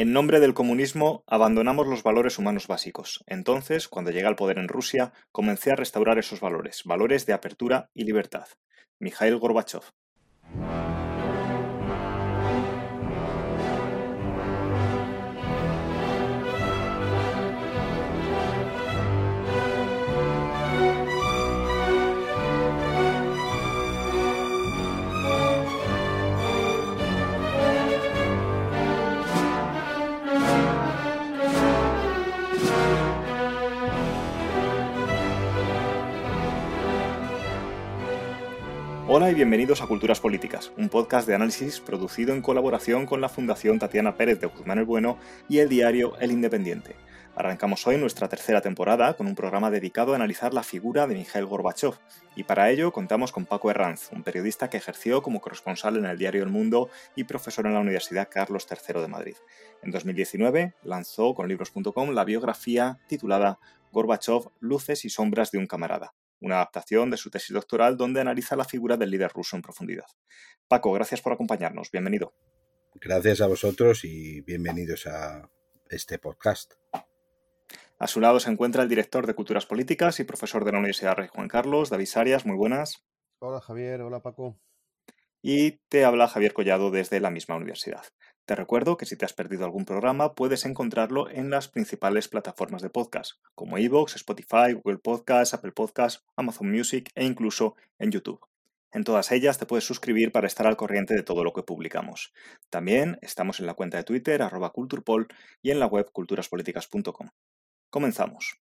[0.00, 3.22] En nombre del comunismo abandonamos los valores humanos básicos.
[3.26, 7.90] Entonces, cuando llegué al poder en Rusia, comencé a restaurar esos valores, valores de apertura
[7.92, 8.46] y libertad.
[8.98, 9.82] Mikhail Gorbachev.
[39.20, 43.28] Hola y bienvenidos a Culturas Políticas, un podcast de análisis producido en colaboración con la
[43.28, 46.96] Fundación Tatiana Pérez de Guzmán el Bueno y el diario El Independiente.
[47.36, 51.44] Arrancamos hoy nuestra tercera temporada con un programa dedicado a analizar la figura de Mikhail
[51.44, 51.98] Gorbachev,
[52.34, 56.16] y para ello contamos con Paco Herranz, un periodista que ejerció como corresponsal en el
[56.16, 59.36] diario El Mundo y profesor en la Universidad Carlos III de Madrid.
[59.82, 63.58] En 2019 lanzó con libros.com la biografía titulada
[63.92, 68.56] Gorbachev, Luces y Sombras de un camarada, una adaptación de su tesis doctoral donde analiza
[68.56, 70.06] la figura del líder ruso en profundidad.
[70.68, 71.90] Paco, gracias por acompañarnos.
[71.90, 72.34] Bienvenido.
[72.94, 75.48] Gracias a vosotros y bienvenidos a
[75.88, 76.74] este podcast.
[77.98, 81.16] A su lado se encuentra el director de Culturas Políticas y profesor de la Universidad
[81.16, 82.46] Rey Juan Carlos, David Arias.
[82.46, 83.04] Muy buenas.
[83.40, 84.58] Hola Javier, hola Paco.
[85.42, 88.02] Y te habla Javier Collado desde la misma universidad.
[88.50, 92.82] Te recuerdo que si te has perdido algún programa puedes encontrarlo en las principales plataformas
[92.82, 98.44] de podcast, como iVoox, Spotify, Google Podcasts, Apple Podcasts, Amazon Music e incluso en YouTube.
[98.90, 102.32] En todas ellas te puedes suscribir para estar al corriente de todo lo que publicamos.
[102.70, 105.28] También estamos en la cuenta de Twitter, arroba culturpol,
[105.62, 107.28] y en la web culturaspoliticas.com.
[107.88, 108.60] Comenzamos.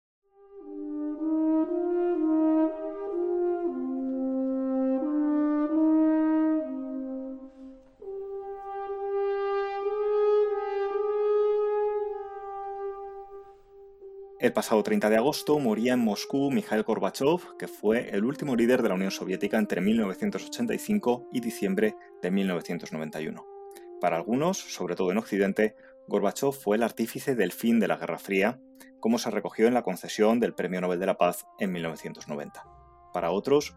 [14.42, 18.82] El pasado 30 de agosto moría en Moscú Mikhail Gorbachev, que fue el último líder
[18.82, 23.46] de la Unión Soviética entre 1985 y diciembre de 1991.
[24.00, 25.76] Para algunos, sobre todo en Occidente,
[26.08, 28.60] Gorbachev fue el artífice del fin de la Guerra Fría,
[29.00, 32.64] como se recogió en la concesión del Premio Nobel de la Paz en 1990.
[33.14, 33.76] Para otros,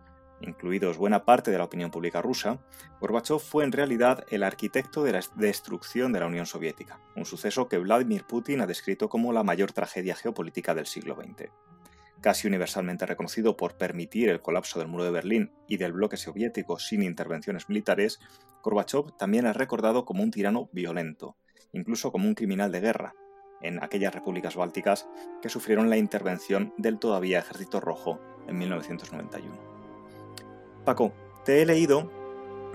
[0.49, 2.59] incluidos buena parte de la opinión pública rusa,
[3.01, 7.69] Gorbachev fue en realidad el arquitecto de la destrucción de la Unión Soviética, un suceso
[7.69, 11.51] que Vladimir Putin ha descrito como la mayor tragedia geopolítica del siglo XX.
[12.21, 16.79] Casi universalmente reconocido por permitir el colapso del muro de Berlín y del bloque soviético
[16.79, 18.21] sin intervenciones militares,
[18.63, 21.37] Gorbachev también es recordado como un tirano violento,
[21.73, 23.15] incluso como un criminal de guerra,
[23.61, 25.09] en aquellas repúblicas bálticas
[25.43, 29.74] que sufrieron la intervención del todavía Ejército Rojo en 1991.
[30.85, 31.15] Paco,
[31.47, 32.11] te he leído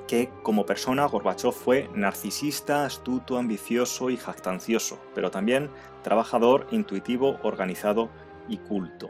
[0.08, 5.70] que como persona Gorbachev fue narcisista, astuto, ambicioso y jactancioso, pero también
[6.02, 8.10] trabajador, intuitivo, organizado
[8.48, 9.10] y culto.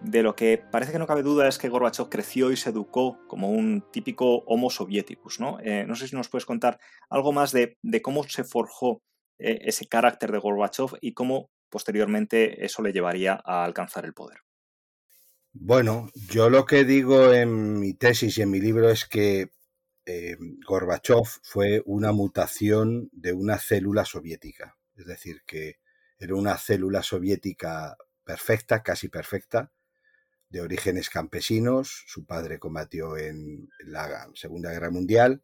[0.00, 3.18] De lo que parece que no cabe duda es que Gorbachev creció y se educó
[3.26, 5.38] como un típico homo sovieticus.
[5.38, 5.58] ¿no?
[5.60, 6.78] Eh, no sé si nos puedes contar
[7.10, 9.02] algo más de, cómo se forjó
[9.38, 14.38] eh, ese carácter de Gorbachev y cómo posteriormente eso le llevaría a alcanzar el poder.
[15.60, 19.50] Bueno, yo lo que digo en mi tesis y en mi libro es que
[20.06, 24.76] eh, Gorbachev fue una mutación de una célula soviética.
[24.94, 25.80] Es decir, que
[26.16, 29.72] era una célula soviética perfecta, casi perfecta,
[30.48, 32.04] de orígenes campesinos.
[32.06, 35.42] Su padre combatió en la Segunda Guerra Mundial,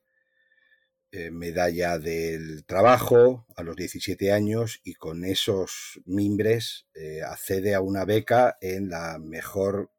[1.10, 7.80] eh, medalla del trabajo a los 17 años y con esos mimbres eh, accede a
[7.80, 9.90] una beca en la mejor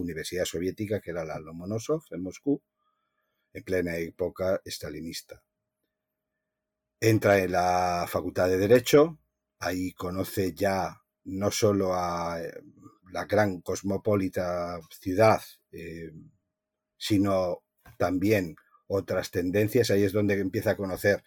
[0.00, 2.62] Universidad Soviética, que era la Lomonosov, en Moscú,
[3.52, 5.42] en plena época estalinista.
[7.00, 9.18] Entra en la Facultad de Derecho,
[9.58, 12.52] ahí conoce ya no solo a eh,
[13.10, 15.42] la gran cosmopolita ciudad,
[15.72, 16.12] eh,
[16.96, 17.62] sino
[17.98, 19.90] también otras tendencias.
[19.90, 21.24] Ahí es donde empieza a conocer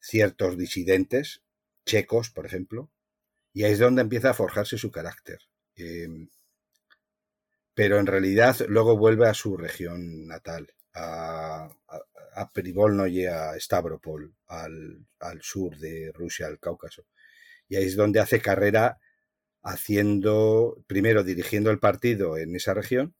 [0.00, 1.42] ciertos disidentes,
[1.84, 2.90] checos, por ejemplo,
[3.52, 5.40] y ahí es donde empieza a forjarse su carácter.
[5.76, 6.08] Eh,
[7.74, 15.06] pero en realidad luego vuelve a su región natal, a, a, y a Stavropol, al,
[15.20, 17.04] al, sur de Rusia, al Cáucaso.
[17.68, 18.98] Y ahí es donde hace carrera
[19.62, 23.14] haciendo, primero dirigiendo el partido en esa región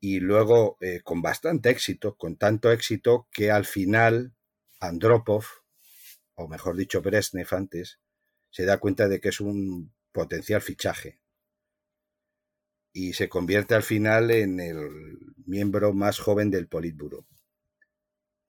[0.00, 4.34] y luego eh, con bastante éxito, con tanto éxito que al final
[4.80, 5.44] Andropov,
[6.34, 8.00] o mejor dicho Brezhnev antes,
[8.50, 11.21] se da cuenta de que es un potencial fichaje
[12.92, 17.26] y se convierte al final en el miembro más joven del Politburo.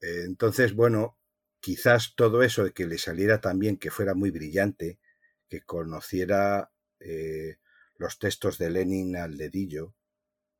[0.02, 1.18] Entonces, bueno,
[1.62, 5.00] quizás todo eso de que le saliera también, que fuera muy brillante,
[5.48, 7.58] que conociera eh,
[7.96, 9.96] los textos de Lenin al dedillo,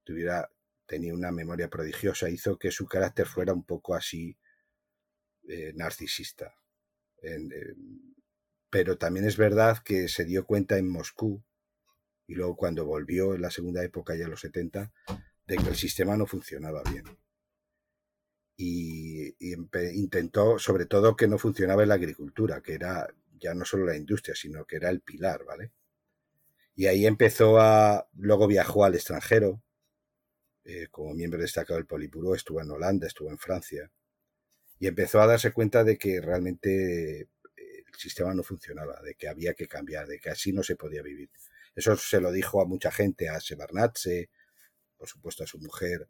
[0.06, 0.50] tuviera,
[0.86, 4.38] tenía una memoria prodigiosa, hizo que su carácter fuera un poco así
[5.50, 6.56] eh, narcisista.
[8.70, 11.44] pero también es verdad que se dio cuenta en Moscú
[12.28, 14.92] y luego cuando volvió en la segunda época, ya en los 70,
[15.48, 17.06] de que el sistema no funcionaba bien.
[18.56, 19.36] Y,
[19.96, 23.08] intentó, sobre todo, que no funcionaba en la agricultura, que era
[23.40, 25.72] ya no solo la industria, sino que era el pilar, ¿vale?
[26.76, 28.08] Y ahí empezó a.
[28.14, 29.62] Luego viajó al extranjero,
[30.64, 33.92] eh, como miembro destacado del Politburó, estuvo en Holanda, estuvo en Francia,
[34.80, 39.28] y empezó a darse cuenta de que realmente eh, el sistema no funcionaba, de que
[39.28, 41.30] había que cambiar, de que así no se podía vivir.
[41.76, 44.30] Eso se lo dijo a mucha gente, a Sebarnatze,
[44.98, 46.08] por supuesto a su mujer.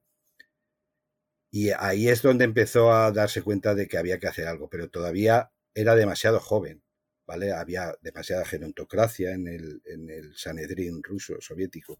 [1.51, 4.89] Y ahí es donde empezó a darse cuenta de que había que hacer algo, pero
[4.89, 6.83] todavía era demasiado joven,
[7.25, 7.51] ¿vale?
[7.51, 11.99] Había demasiada gerontocracia en el, en el Sanedrín ruso, soviético,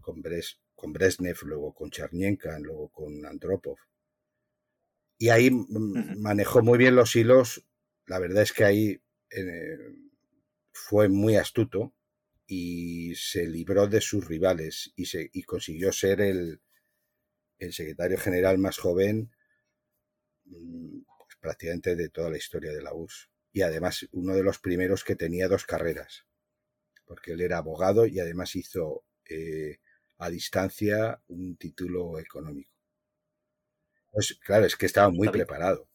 [0.00, 3.78] con, Bres, con Brezhnev, luego con Chernyenka, luego con Andropov.
[5.18, 7.66] Y ahí manejó muy bien los hilos.
[8.06, 9.78] La verdad es que ahí eh,
[10.72, 11.95] fue muy astuto
[12.46, 16.60] y se libró de sus rivales y, se, y consiguió ser el,
[17.58, 19.32] el, secretario general más joven
[20.44, 23.30] mm, pues, prácticamente de toda la historia de la URSS.
[23.52, 26.26] Y además uno de los primeros que tenía dos carreras,
[27.06, 29.78] porque él era abogado y además hizo eh,
[30.18, 32.70] a distancia un título económico.
[34.12, 35.88] Pues claro, es que estaba muy preparado.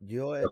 [0.00, 0.44] Yo eh,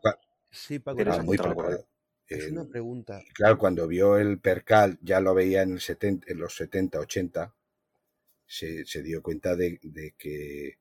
[0.51, 1.87] sí, Paco, muy preparado.
[2.29, 3.23] Es una pregunta.
[3.35, 7.55] Claro, cuando vio el percal, ya lo veía en, el 70, en los 70, 80,
[8.47, 10.79] se, se dio cuenta de, de que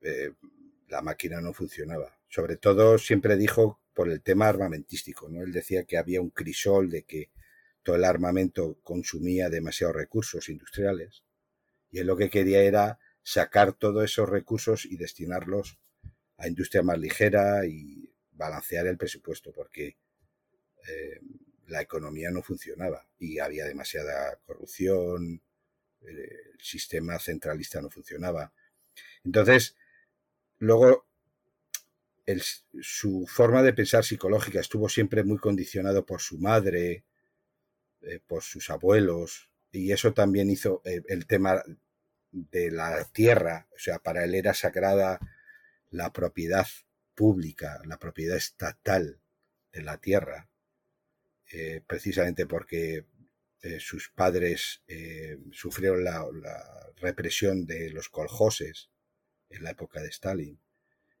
[0.00, 0.32] eh,
[0.88, 2.18] la máquina no funcionaba.
[2.28, 5.42] Sobre todo siempre dijo por el tema armamentístico, ¿no?
[5.42, 7.30] Él decía que había un crisol de que
[7.82, 11.22] todo el armamento consumía demasiados recursos industriales
[11.94, 15.78] y él lo que quería era sacar todos esos recursos y destinarlos
[16.38, 19.96] a industria más ligera y balancear el presupuesto, porque
[20.88, 21.20] eh,
[21.66, 25.40] la economía no funcionaba y había demasiada corrupción,
[26.02, 28.52] el sistema centralista no funcionaba.
[29.24, 29.76] Entonces,
[30.58, 31.06] luego,
[32.80, 37.04] su forma de pensar psicológica estuvo siempre muy condicionado por su madre,
[38.02, 41.62] eh, por sus abuelos, y eso también hizo el tema
[42.30, 45.18] de la tierra, o sea, para él era sagrada
[45.90, 46.66] la propiedad
[47.14, 49.20] pública, la propiedad estatal
[49.72, 50.48] de la tierra,
[51.52, 53.06] eh, precisamente porque
[53.62, 56.26] eh, sus padres eh, sufrieron la,
[56.96, 58.90] represión de los coljoses
[59.50, 60.58] en la época de Stalin.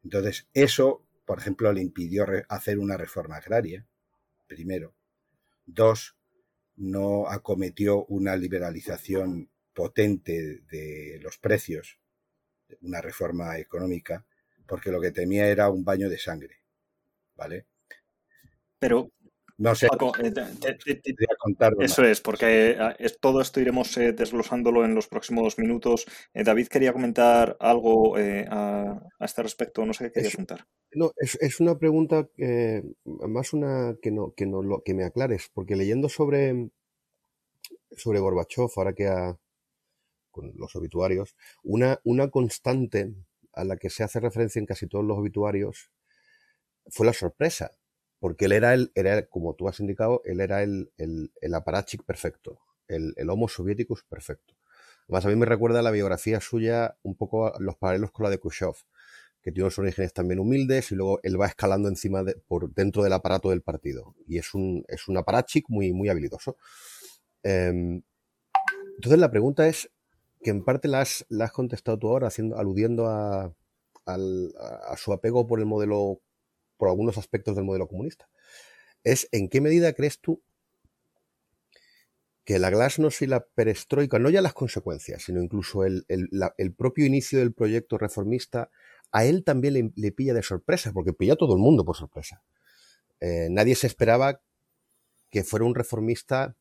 [0.02, 3.86] Entonces, eso, por ejemplo, le impidió hacer una reforma agraria,
[4.46, 4.94] primero.
[5.66, 6.16] Dos,
[6.76, 11.98] no acometió una liberalización potente de los precios,
[12.80, 14.24] una reforma económica,
[14.66, 16.58] porque lo que temía era un baño de sangre.
[17.36, 17.66] ¿Vale?
[18.78, 19.10] Pero,
[19.56, 19.88] no sé.
[21.80, 26.06] eso es, porque ah, todo esto iremos eh, desglosándolo en los próximos minutos.
[26.32, 29.86] Eh, David quería comentar algo eh, a, este respecto.
[29.86, 30.66] No sé qué quería contar.
[30.92, 32.28] No, es, una pregunta
[33.04, 36.70] más una que no que no lo que me aclares, porque leyendo sobre
[37.96, 39.38] sobre Gorbachev, ahora que ha,
[40.32, 43.14] con los obituarios, una, una constante
[43.52, 45.92] a la que se hace referencia en casi todos los obituarios
[46.88, 47.70] fue la sorpresa
[48.24, 52.04] porque él era el, era, como tú has indicado, él era el, el, el aparachic
[52.04, 54.54] perfecto, el, Homo soviéticus perfecto.
[55.02, 58.40] Además, a mí me recuerda la biografía suya un poco los paralelos con la de
[58.40, 58.76] Khrushchev,
[59.42, 63.02] que tiene unos orígenes también humildes y luego él va escalando encima de, por dentro
[63.02, 64.14] del aparato del partido.
[64.26, 66.56] Y es un, es un aparachic muy, muy habilidoso.
[67.42, 68.00] Eh,
[68.96, 69.90] entonces la pregunta es,
[70.42, 73.52] que en parte la has, contestado tú ahora, haciendo, aludiendo a,
[74.96, 76.22] su apego por el modelo
[76.76, 78.28] por algunos aspectos del modelo comunista.
[79.02, 80.42] Es en qué medida crees tú
[82.44, 87.06] que la glasnost y la perestroika, no ya las consecuencias, sino incluso el, el, propio
[87.06, 88.70] inicio del proyecto reformista,
[89.12, 91.96] a él también le, le, pilla de sorpresa, porque pilla a todo el mundo por
[91.96, 92.42] sorpresa.
[93.20, 94.42] Eh, nadie se esperaba
[95.30, 96.54] que fuera un reformista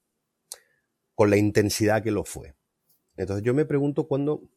[1.16, 2.56] con la intensidad que lo fue.
[3.18, 4.50] Entonces yo me pregunto cuándo,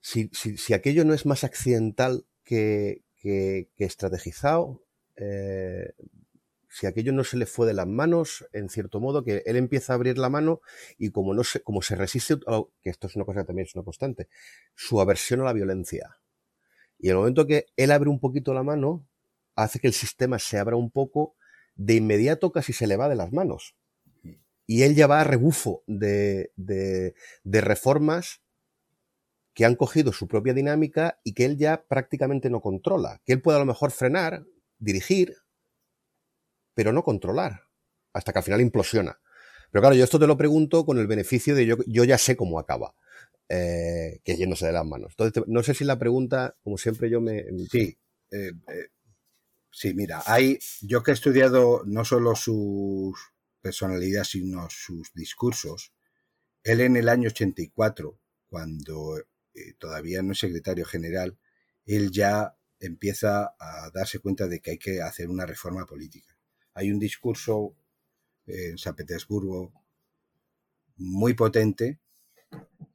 [0.00, 4.82] si, si, si aquello no es más accidental que, que, que estrategizado,
[5.16, 5.94] eh,
[6.68, 9.94] si aquello no se le fue de las manos, en cierto modo, que él empieza
[9.94, 10.60] a abrir la mano
[10.98, 13.66] y como no se, como se resiste, oh, que esto es una cosa que también
[13.66, 14.28] es una constante,
[14.74, 16.18] su aversión a la violencia.
[16.98, 19.08] Y el momento que él abre un poquito la mano,
[19.54, 21.34] hace que el sistema se abra un poco,
[21.76, 23.74] de inmediato casi se le va de las manos.
[24.66, 28.42] Y él ya va a rebufo de, de, de reformas
[29.54, 33.22] que han cogido su propia dinámica y que él ya prácticamente no controla.
[33.24, 34.44] Que él puede a lo mejor frenar,
[34.78, 35.36] dirigir,
[36.74, 37.62] pero no controlar,
[38.12, 39.20] hasta que al final implosiona.
[39.70, 42.36] Pero claro, yo esto te lo pregunto con el beneficio de yo, yo ya sé
[42.36, 42.94] cómo acaba,
[43.48, 45.14] eh, que yéndose de las manos.
[45.16, 47.44] Entonces, no sé si la pregunta, como siempre yo me...
[47.70, 47.96] Sí,
[48.32, 48.88] eh, eh,
[49.70, 53.16] sí, mira, hay, yo que he estudiado no solo sus
[53.60, 55.92] personalidades, sino sus discursos,
[56.64, 58.18] él en el año 84,
[58.48, 59.22] cuando
[59.54, 61.38] eh, todavía no es secretario general,
[61.86, 66.36] él ya empieza a darse cuenta de que hay que hacer una reforma política.
[66.74, 67.76] Hay un discurso
[68.46, 69.72] en San Petersburgo
[70.96, 72.00] muy potente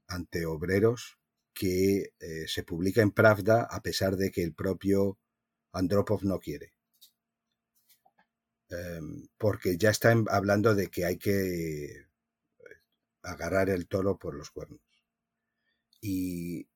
[0.07, 1.17] ante obreros
[1.53, 5.17] que eh, se publica en Pravda a pesar de que el propio
[5.73, 6.73] Andropov no quiere.
[8.69, 12.05] Em, porque ya está hablando de que hay que eh,
[13.23, 14.79] agarrar el toro por los cuernos.
[16.01, 16.67] Y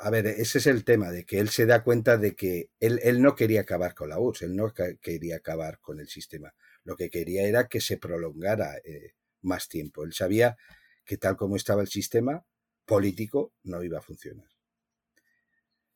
[0.00, 3.00] a ver, ese es el tema, de que él se da cuenta de que él,
[3.02, 6.54] él no quería acabar con la URSS, él no quería acabar con el sistema.
[6.84, 10.04] Lo que quería era que se prolongara eh, más tiempo.
[10.04, 10.56] Él sabía
[11.04, 12.44] que tal como estaba el sistema
[12.84, 14.48] político no iba a funcionar.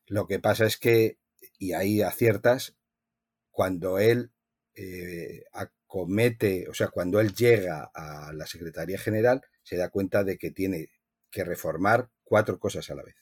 [0.07, 1.19] Lo que pasa es que,
[1.59, 2.77] y ahí aciertas,
[3.51, 4.33] cuando él
[4.75, 10.39] eh, acomete, o sea, cuando él llega a la Secretaría General, se da cuenta de
[10.39, 10.91] que tiene
[11.31, 13.17] que reformar cuatro cosas a la vez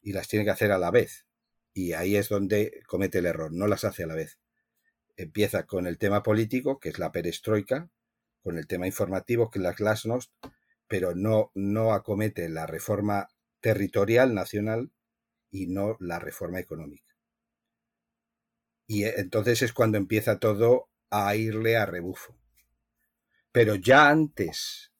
[0.00, 1.26] y las tiene que hacer a la vez.
[1.72, 4.38] Y ahí es donde comete el error, no las hace a la vez.
[5.16, 7.90] Empieza con el tema político, que es la perestroika,
[8.42, 10.32] con el tema informativo, que es la glasnost,
[10.86, 13.28] pero no, no acomete la reforma
[13.60, 14.92] territorial nacional
[15.50, 17.14] y no la reforma económica.
[18.86, 22.36] Y eh, entonces es cuando empieza todo a irle a rebufo.
[23.58, 24.92] Pero ya antes,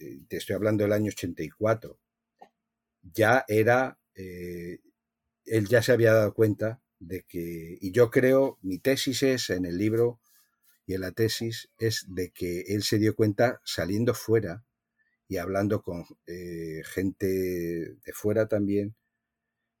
[0.00, 2.00] eh, te estoy hablando del año 84,
[3.02, 4.80] ya era eh,
[5.44, 9.64] él ya se había dado cuenta de que, y yo creo, mi tesis es en
[9.64, 10.20] el libro
[10.86, 14.64] y en la tesis es de que él se dio cuenta saliendo fuera
[15.28, 18.96] y hablando con eh, gente de fuera también,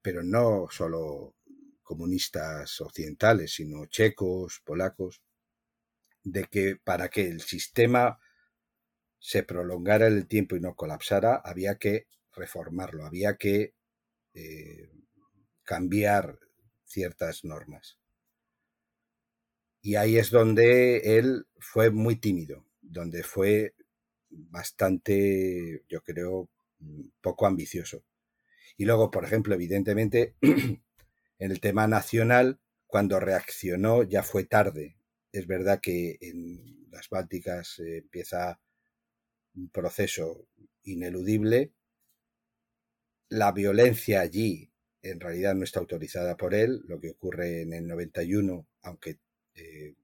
[0.02, 1.34] pero no solo
[1.82, 5.20] comunistas occidentales, sino checos, polacos,
[6.22, 8.18] de que para que el sistema
[9.18, 13.74] se prolongara el tiempo y no colapsara, había que reformarlo, había que
[14.34, 14.90] eh,
[15.62, 16.38] cambiar
[16.84, 17.98] ciertas normas.
[19.82, 23.74] Y ahí es donde él fue muy tímido, donde fue
[24.28, 26.48] bastante, yo creo,
[27.20, 28.04] poco ambicioso.
[28.76, 30.80] Y luego, por ejemplo, evidentemente, en
[31.38, 34.96] el tema nacional, cuando reaccionó ya fue tarde.
[35.32, 38.60] Es verdad que en las Bálticas empieza
[39.54, 40.46] un proceso
[40.82, 41.72] ineludible,
[43.28, 44.70] la violencia allí
[45.02, 46.82] en realidad no está autorizada por él.
[46.86, 49.18] Lo que ocurre en el 91, aunque
[49.54, 49.94] eh,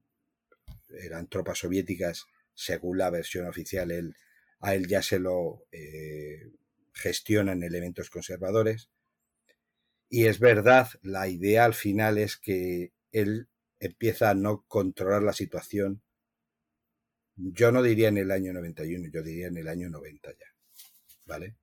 [0.89, 4.17] eran tropas soviéticas, según la versión oficial, él,
[4.61, 6.51] a él ya se lo eh,
[6.95, 8.89] gestionan elementos conservadores.
[10.09, 13.49] Y es verdad, la idea al final es que él
[13.81, 16.03] empieza a no controlar la situación.
[17.37, 20.47] Yo no diría en el año 91, yo diría en el año 90 ya.
[21.27, 21.57] ¿Vale?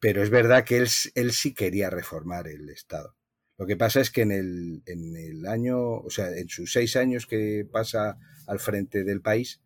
[0.00, 3.16] pero es verdad que él, él sí quería reformar el Estado.
[3.56, 6.94] Lo que pasa es que en el, en el año, o sea, en sus seis
[6.94, 9.60] años que pasa al frente del país,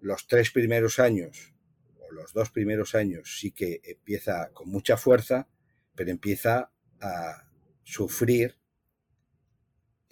[0.00, 1.54] los tres primeros años,
[1.98, 5.48] o los dos primeros años, sí que empieza con mucha fuerza,
[5.94, 7.48] pero empieza a
[7.82, 8.58] sufrir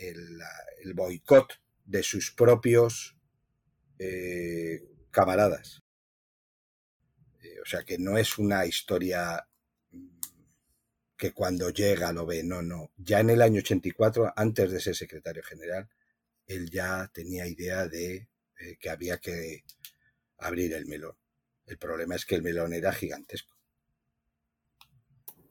[0.01, 3.17] el, boicot de sus propios
[3.99, 5.83] eh, camaradas.
[7.43, 9.47] Eh, o sea que no es una historia
[9.91, 10.09] mm,
[11.17, 12.93] que cuando llega lo ve, no, no.
[12.97, 15.89] Ya en el año 84, antes de ser secretario general,
[16.47, 18.29] él ya tenía idea de
[18.59, 19.65] eh, que había que
[20.39, 21.17] abrir el melón.
[21.67, 23.60] El problema es que el melón era gigantesco.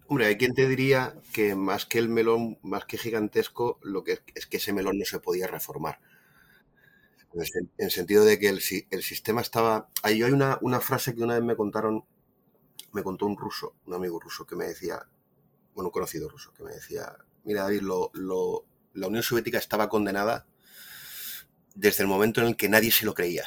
[0.09, 4.19] Hombre, hay quien te diría que más que el melón, más que gigantesco, lo que
[4.35, 5.99] es que ese melón no se podía reformar
[7.33, 9.89] en el sentido de que el, el sistema estaba...
[10.01, 12.05] Ahí hay una, una, frase que una vez me contaron,
[12.91, 15.05] me contó un ruso, un amigo ruso, que me decía,
[15.73, 18.11] bueno, un conocido ruso, que me decía, mira David, lo,
[18.93, 20.47] la Unión Soviética estaba condenada
[21.75, 23.45] desde el momento en el que nadie se lo creía.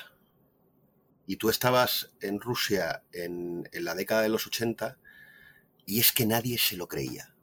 [1.27, 4.99] Y tú estabas en Rusia en, en la década de los 80
[5.87, 7.35] y es que nadie se lo creía.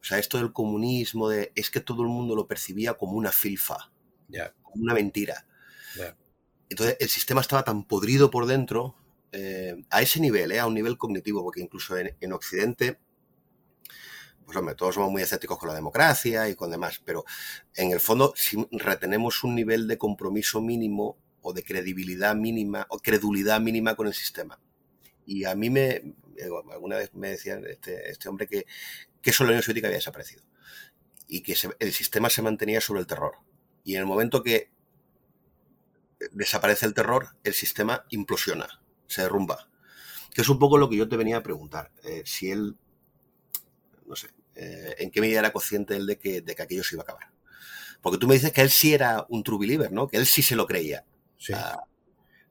[0.00, 3.32] O sea, esto del comunismo, de, es que todo el mundo lo percibía como una
[3.32, 3.92] filfa,
[4.62, 5.46] como una mentira.
[6.68, 8.94] Entonces, el sistema estaba tan podrido por dentro,
[9.32, 12.98] eh, a ese nivel, eh, a un nivel cognitivo, porque incluso en, Occidente,
[14.44, 17.24] pues hombre, todos somos muy escépticos con la democracia y con demás, pero
[17.74, 22.98] en el fondo, si retenemos un nivel de compromiso mínimo o de credibilidad mínima o
[22.98, 24.60] credulidad mínima con el sistema.
[25.26, 28.66] Y a mí me, alguna vez me decía este, este hombre que,
[29.20, 30.42] que eso la Unión Soviética había desaparecido
[31.30, 33.36] y que el sistema se mantenía sobre el terror.
[33.84, 34.70] Y en el momento que
[36.32, 39.70] desaparece el terror, el sistema implosiona, se derrumba.
[40.34, 41.92] Que es un poco lo que yo te venía a preguntar.
[42.02, 42.76] Eh, si él,
[44.06, 46.96] no sé, eh, en qué medida era consciente él de que, de que aquello se
[46.96, 47.30] iba a acabar.
[48.02, 50.08] Porque tú me dices que él sí era un true believer, ¿no?
[50.08, 51.04] Que él sí se lo creía.
[51.38, 51.52] Sí.
[51.54, 51.84] Ah.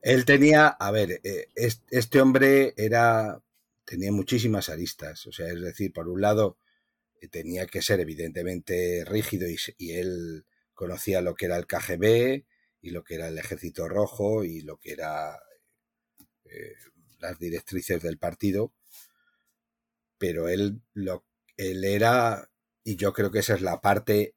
[0.01, 3.39] él tenía, a ver, eh, este hombre era
[3.89, 5.25] tenía muchísimas aristas.
[5.25, 6.60] O sea, es decir, por un lado,
[7.22, 12.46] eh, tenía que ser evidentemente rígido y, él conocía lo que era el KGB
[12.81, 15.39] y lo que era el Ejército Rojo y lo que era
[16.46, 16.75] eh,
[17.17, 18.74] las directrices del partido.
[20.19, 21.25] Pero él, lo,
[21.58, 22.51] él era,
[22.84, 24.36] y yo creo que esa es la parte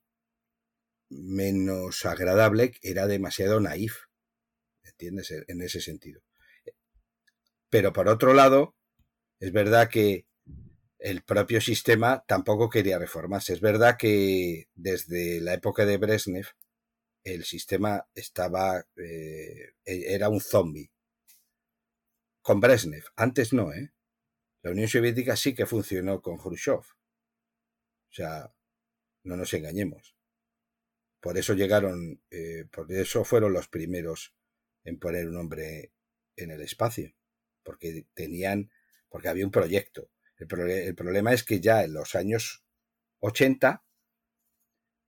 [1.11, 4.07] menos agradable, era demasiado naif.
[4.83, 5.31] ¿Entiendes?
[5.47, 6.23] En ese sentido.
[7.69, 8.75] Pero por otro lado,
[9.43, 10.25] es verdad que
[11.01, 13.55] el propio sistema tampoco quería reformarse.
[13.55, 16.47] Es verdad que desde la época de Brezhnev
[17.25, 20.93] el sistema estaba eh, e-, era un zombie.
[22.41, 23.93] Con Brezhnev, antes no, ¿eh?
[24.63, 26.79] La Unión Soviética sí que funcionó con Khrushchev.
[26.79, 28.55] O sea,
[29.25, 30.15] no nos engañemos.
[31.21, 34.37] Por eso llegaron, eh, por eso fueron los primeros
[34.85, 35.93] en poner un hombre
[36.37, 37.13] en el espacio,
[37.65, 38.71] porque tenían
[39.13, 40.11] porque había un proyecto.
[40.39, 40.49] El,
[40.97, 42.65] problema es que ya en los años
[43.21, 43.85] 80,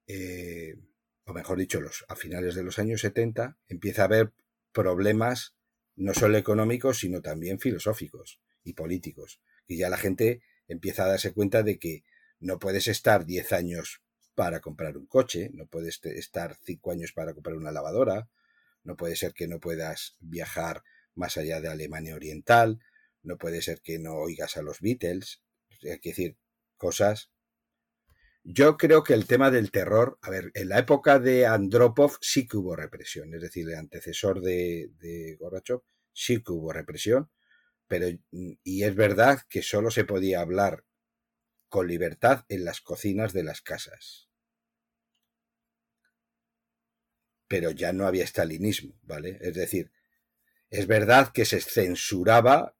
[0.06, 0.76] eh,
[1.24, 4.32] o mejor dicho, los, a finales de los años 70, empieza a haber
[4.72, 5.56] problemas
[5.96, 9.40] no solo económicos, sino también filosóficos y políticos.
[9.66, 12.04] Y ya la gente empieza a darse cuenta de que
[12.38, 14.02] no puedes estar 10 años
[14.34, 18.28] para comprar un coche, no puedes estar 5 años para comprar una lavadora,
[18.82, 20.82] no puede ser que no puedas viajar
[21.14, 22.80] más allá de Alemania Oriental,
[23.24, 25.42] no puede ser que no oigas a los Beatles,
[25.82, 26.38] hay que decir,
[26.76, 27.30] cosas.
[28.42, 32.46] Yo creo que el tema del terror, a ver, en la época de Andropov sí
[32.46, 35.80] que hubo represión, es decir, el antecesor de, de Gorbachev
[36.12, 37.30] sí que hubo represión,
[37.88, 40.84] pero y es verdad que solo se podía hablar
[41.68, 44.28] con libertad en las cocinas de las casas.
[47.48, 49.38] Pero ya no había estalinismo, ¿vale?
[49.40, 49.90] Es decir,
[50.70, 52.76] es verdad que se censuraba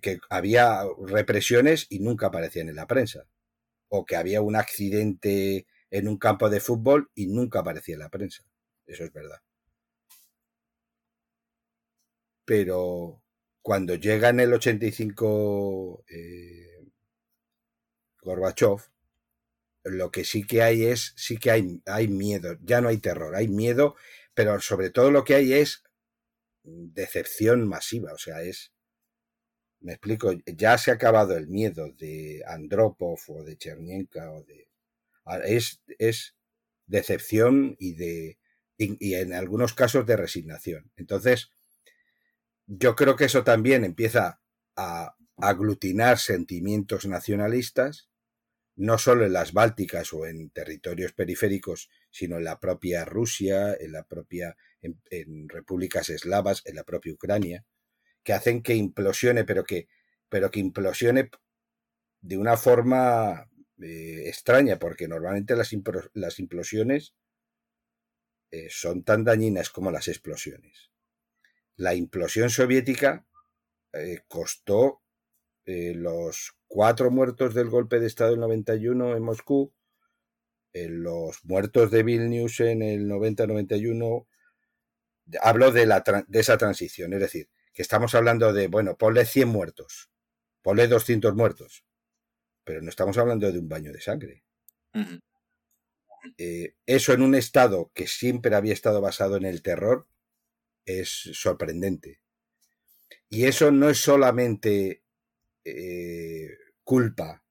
[0.00, 3.26] que había represiones y nunca aparecían en la prensa.
[3.88, 8.08] O que había un accidente en un campo de fútbol y nunca aparecía en la
[8.08, 8.44] prensa.
[8.86, 9.40] Eso es verdad.
[12.44, 13.22] Pero
[13.62, 16.84] cuando llega en el 85 eh,
[18.22, 18.80] Gorbachev,
[19.84, 23.34] lo que sí que hay es, sí que hay, hay miedo, ya no hay terror,
[23.34, 23.96] hay miedo,
[24.34, 25.84] pero sobre todo lo que hay es
[26.62, 28.72] decepción masiva, o sea, es
[29.80, 34.68] me explico, ya se ha acabado el miedo de Andropov o de Chernienka o de...
[35.44, 36.36] Es,
[36.86, 38.38] decepción y de...
[38.76, 40.90] Y, en algunos casos de resignación.
[40.96, 41.50] Entonces,
[42.66, 44.40] yo creo que eso también empieza
[44.74, 48.08] a aglutinar sentimientos nacionalistas,
[48.76, 53.92] no solo en las Bálticas o en territorios periféricos, sino en la propia Rusia, en
[53.92, 57.66] la propia en repúblicas eslavas, en la propia Ucrania
[58.22, 59.88] que hacen que implosione, pero que,
[60.28, 61.30] pero que implosione
[62.20, 65.74] de una forma eh, extraña, porque normalmente las,
[66.14, 67.14] las implosiones
[68.50, 70.90] eh, son tan dañinas como las explosiones.
[71.76, 73.26] La implosión soviética
[73.92, 75.02] eh, costó
[75.72, 79.72] los cuatro muertos del golpe de Estado del 91 en Moscú,
[80.72, 84.26] los muertos de Vilnius en el 90-91,
[85.40, 89.48] hablo de, la, de esa transición, es decir, que estamos hablando de, bueno, ponle 100
[89.48, 90.10] muertos,
[90.62, 91.84] ponle 200 muertos,
[92.64, 94.44] pero no estamos hablando de un baño de sangre.
[96.36, 100.06] Eh, eso en un estado que siempre había estado basado en el terror
[100.84, 102.20] es sorprendente.
[103.28, 105.04] Y eso no es solamente
[105.64, 106.48] eh,
[106.82, 107.44] culpa,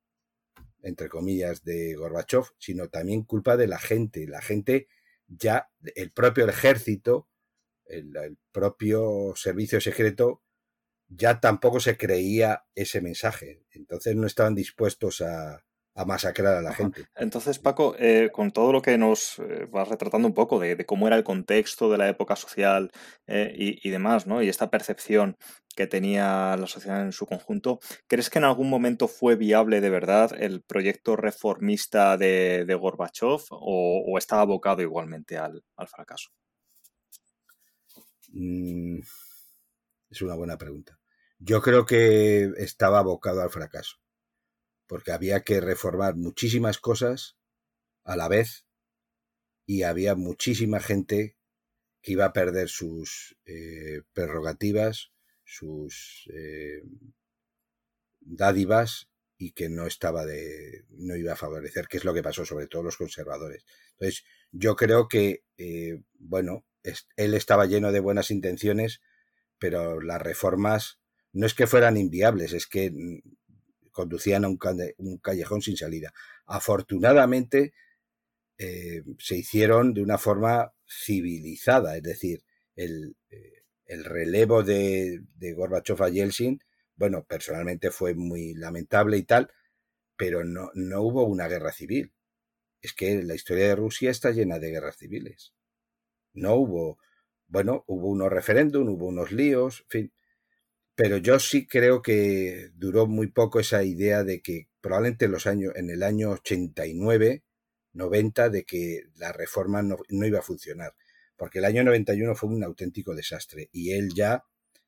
[0.81, 4.27] entre comillas, de Gorbachev, sino también culpa de la gente.
[4.27, 4.87] La gente
[5.27, 7.28] ya, el propio ejército
[7.89, 10.41] el, propio servicio secreto
[11.07, 13.63] ya tampoco se creía ese mensaje.
[13.71, 15.63] Entonces no estaban dispuestos a,
[15.99, 17.07] a masacrar a la gente.
[17.15, 21.07] Entonces, Paco, eh, con todo lo que nos eh, vas retratando un poco de, cómo
[21.07, 22.89] era el contexto de la época social
[23.27, 24.41] eh, y, demás, ¿no?
[24.41, 25.35] Y esta percepción
[25.75, 29.89] que tenía la sociedad en su conjunto, ¿crees que en algún momento fue viable de
[29.89, 36.29] verdad el proyecto reformista de, de Gorbachev o, estaba abocado igualmente al, fracaso?
[38.33, 38.99] Mm,
[40.09, 40.99] es una buena pregunta.
[41.39, 43.97] Yo creo que estaba abocado al fracaso
[44.87, 47.37] porque había que reformar muchísimas cosas
[48.03, 48.65] a la vez
[49.67, 51.37] y había muchísima gente
[52.01, 55.11] que iba a perder sus eh, prerrogativas,
[55.43, 56.81] sus eh,
[58.21, 62.43] dádivas y que no estaba de no iba a favorecer, que es lo que pasó
[62.43, 63.65] sobre todo los conservadores.
[63.91, 69.01] Entonces, yo creo que eh, bueno, él estaba lleno de buenas intenciones,
[69.57, 70.99] pero las reformas
[71.33, 72.91] no es que fueran inviables, es que
[73.91, 74.57] conducían a un,
[75.21, 76.13] callejón sin salida.
[76.45, 77.73] Afortunadamente,
[78.57, 82.43] eh, se hicieron de una forma civilizada, es decir,
[82.75, 83.63] el, eh,
[84.03, 86.59] relevo de, de Gorbachev a Yeltsin,
[86.95, 89.51] bueno, personalmente fue muy lamentable y tal,
[90.17, 92.13] pero no, no hubo una guerra civil.
[92.81, 95.53] Es que la historia de Rusia está llena de guerras civiles.
[96.33, 96.99] No hubo,
[97.47, 100.13] bueno, hubo unos referéndum, hubo unos líos, en fin,
[100.99, 105.47] pero yo sí creo que duró muy poco esa idea de que probablemente en los
[105.47, 107.43] años, en el año 89,
[107.93, 110.93] 90, de que la reforma no, iba a funcionar.
[111.37, 113.69] Porque el año 91 fue un auténtico desastre.
[113.71, 114.43] Y él ya,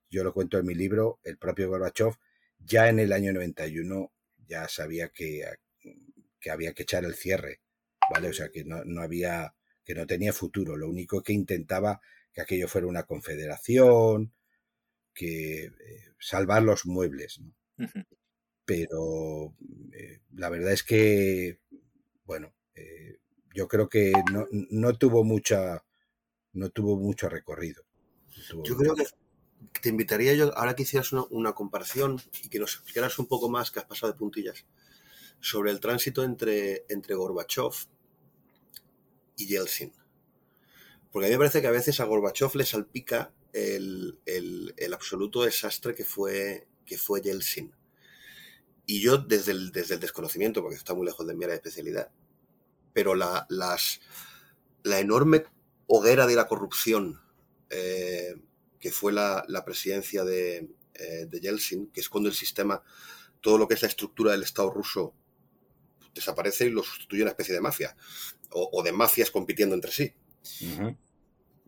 [0.10, 2.16] yo lo cuento en mi libro, el propio Gorbachev,
[2.60, 4.12] ya en el año 91
[4.46, 5.46] ya sabía que,
[6.42, 7.62] que había que echar el cierre.
[8.14, 8.28] ¿Vale?
[8.28, 9.56] O sea que no, no había,
[9.92, 10.78] que no tenía futuro.
[10.78, 12.00] Lo único que intentaba
[12.32, 14.32] que aquello fuera una confederación,
[15.14, 17.42] que eh, salvar los muebles.
[18.64, 19.54] Pero
[19.92, 21.60] eh, la verdad es que,
[22.24, 23.18] bueno, eh,
[23.54, 24.14] yo creo que
[24.70, 25.84] no, tuvo mucha,
[26.54, 27.84] no tuvo mucho recorrido.
[28.64, 29.08] yo creo que
[29.82, 33.72] te invitaría yo, ahora que hicieras una, comparación y que nos explicaras un poco más,
[33.72, 34.66] que has pasado de puntillas,
[35.42, 37.74] sobre el tránsito entre, entre Gorbachev
[39.42, 39.94] y Yeltsin.
[41.12, 44.20] Porque a mí me parece que a veces a Gorbachev le salpica el,
[44.94, 47.74] absoluto desastre que fue, que fue Yeltsin.
[48.86, 51.58] Y yo desde el, desde el desconocimiento, porque está muy lejos de mi área de
[51.58, 52.12] especialidad,
[52.94, 55.44] pero la, la enorme
[55.88, 57.22] hoguera de la corrupción
[57.70, 58.36] eh,
[58.80, 62.84] que fue la, presidencia de, eh, de, Yeltsin, que es cuando el sistema,
[63.40, 65.14] todo lo que es la estructura del Estado ruso
[66.14, 67.96] desaparece y lo sustituye una especie de mafia,
[68.54, 70.14] o, de mafias compitiendo entre sí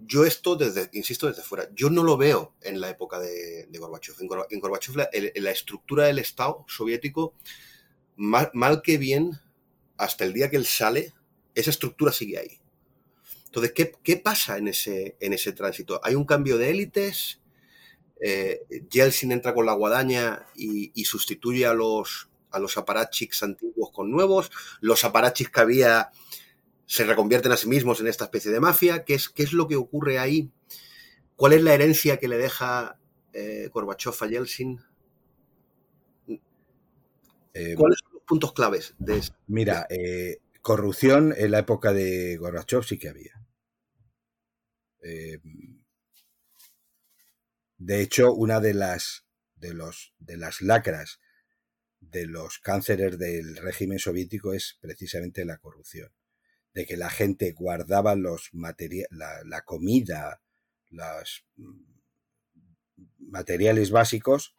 [0.06, 4.16] yo esto, desde, insisto, desde fuera, yo no lo veo en la época de, Gorbachev.
[4.20, 7.34] En, Gorbachev, la, la, estructura del Estado soviético,
[8.16, 9.40] mal, que bien,
[9.98, 11.14] hasta el día que él sale,
[11.56, 12.60] esa estructura sigue ahí.
[13.46, 16.02] Entonces, ¿qué, pasa en ese, en ese tránsito?
[16.04, 17.40] ¿Hay un cambio de élites?
[18.20, 24.10] Eh, Yeltsin entra con la guadaña y, sustituye a los, a los aparachiks antiguos con
[24.10, 24.50] nuevos.
[24.82, 26.12] Los aparachiks que había
[26.94, 29.04] se reconvierten a sí mismos en esta especie de mafia.
[29.04, 30.52] ¿Qué es, qué es lo que ocurre ahí?
[31.36, 33.00] ¿Cuál es la herencia que le deja
[33.34, 34.80] eh, Gorbachev a Yeltsin?
[37.56, 39.36] Eh, ¿Cuáles son los puntos claves de esto?
[39.48, 43.44] Mira, eh, corrupción en la época de Gorbachev sí que había.
[47.80, 49.26] de hecho, una de las,
[49.56, 51.20] de, los, de las lacras
[52.00, 56.12] de los cánceres del régimen soviético es precisamente la corrupción
[56.74, 58.50] de que la gente guardaba los
[59.12, 60.42] la, la, comida,
[60.90, 61.84] los mm,
[63.20, 64.56] materiales básicos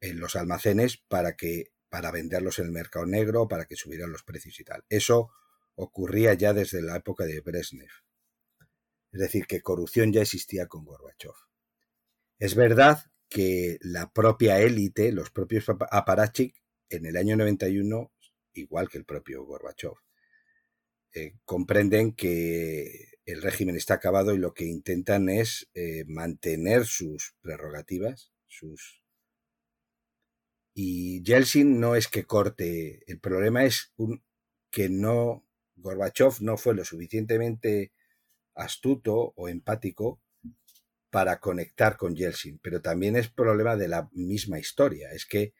[0.00, 4.22] en los almacenes para que para venderlos en el mercado negro, para que subieran los
[4.22, 4.84] precios y tal.
[4.88, 5.30] Eso
[5.76, 7.90] ocurría ya desde la época de Brezhnev.
[9.12, 11.32] Es decir, que corrupción ya existía con Gorbachev.
[12.38, 18.12] Es verdad que la propia élite, los propios aparachik, en el año 91,
[18.52, 19.94] igual que el propio Gorbachev,
[21.16, 27.34] eh, comprenden que el régimen está acabado y lo que intentan es eh, mantener sus
[27.40, 29.02] prerrogativas, sus...
[30.74, 33.94] Y Yeltsin no es que corte, el problema es
[34.70, 37.92] que no, Gorbachev no fue lo suficientemente
[38.54, 40.20] astuto o empático
[41.08, 45.54] para conectar con Yeltsin, pero también es problema de la misma historia, es que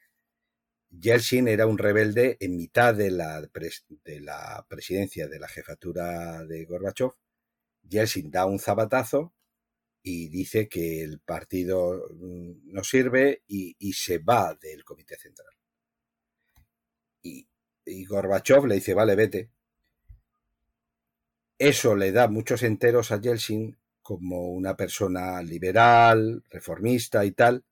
[0.90, 6.64] Yeltsin era un rebelde en mitad de la, de la presidencia de la jefatura de
[6.64, 7.12] Gorbachev.
[7.82, 9.34] Yeltsin da un zapatazo
[10.02, 15.52] y dice que el partido mm, no sirve y, se va del comité central.
[17.22, 17.46] Y,
[17.84, 19.50] y Gorbachev le dice, vale, vete.
[21.58, 27.64] Eso le da muchos enteros a Yeltsin como una persona liberal, reformista y tal.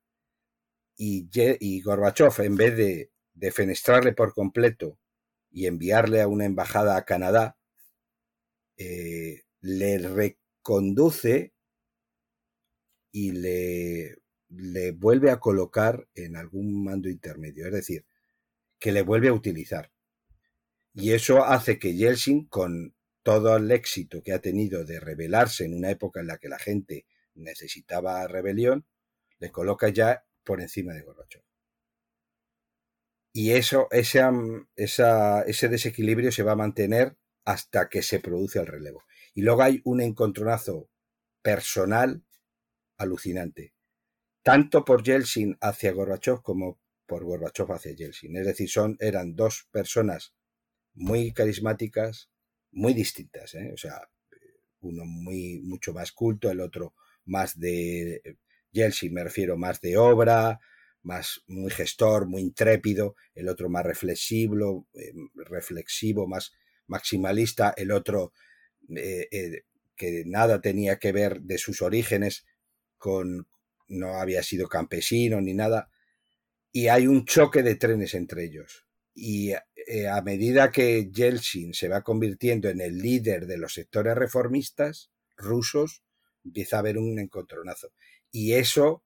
[0.97, 4.97] Y, y Gorbachev, en vez de defenestrarle por completo
[5.51, 7.57] y enviarle a una embajada a Canadá,
[8.77, 11.53] eh, le reconduce
[13.11, 14.17] y le,
[14.49, 18.05] le vuelve a colocar en algún mando intermedio, es decir,
[18.79, 19.91] que le vuelve a utilizar.
[20.93, 25.73] Y eso hace que Yeltsin, con todo el éxito que ha tenido de rebelarse en
[25.73, 28.85] una época en la que la gente necesitaba rebelión,
[29.39, 31.43] le coloca ya por encima de Gorbachev.
[33.33, 34.21] Y eso, ese,
[34.77, 39.03] ese desequilibrio se va a mantener hasta que se produce el relevo.
[39.33, 40.89] Y luego hay un encontronazo
[41.41, 42.23] personal
[42.97, 43.73] alucinante,
[44.41, 48.37] tanto por Yeltsin hacia Gorbachev como por Gorbachev hacia Yeltsin.
[48.37, 50.33] Es decir, son, eran dos personas
[50.93, 52.31] muy carismáticas,
[52.71, 53.53] muy distintas.
[53.55, 53.71] ¿eh?
[53.73, 54.09] O sea,
[54.79, 58.21] uno muy, mucho más culto, el otro más de
[58.75, 60.59] Yeltsin, me refiero más de obra,
[61.01, 66.51] más muy gestor, muy intrépido, el otro más reflexivo, eh, reflexivo, más
[66.87, 68.33] maximalista, el otro
[68.95, 69.63] eh,
[69.95, 72.45] que nada tenía que ver de sus orígenes
[72.97, 73.47] con
[73.87, 75.89] no había sido campesino ni nada,
[76.71, 78.85] y hay un choque de trenes entre ellos.
[79.13, 79.51] Y
[79.87, 85.11] eh, a medida que Yeltsin se va convirtiendo en el líder de los sectores reformistas
[85.37, 86.03] rusos,
[86.43, 87.91] empieza a haber un encontronazo.
[88.35, 89.01] Y eso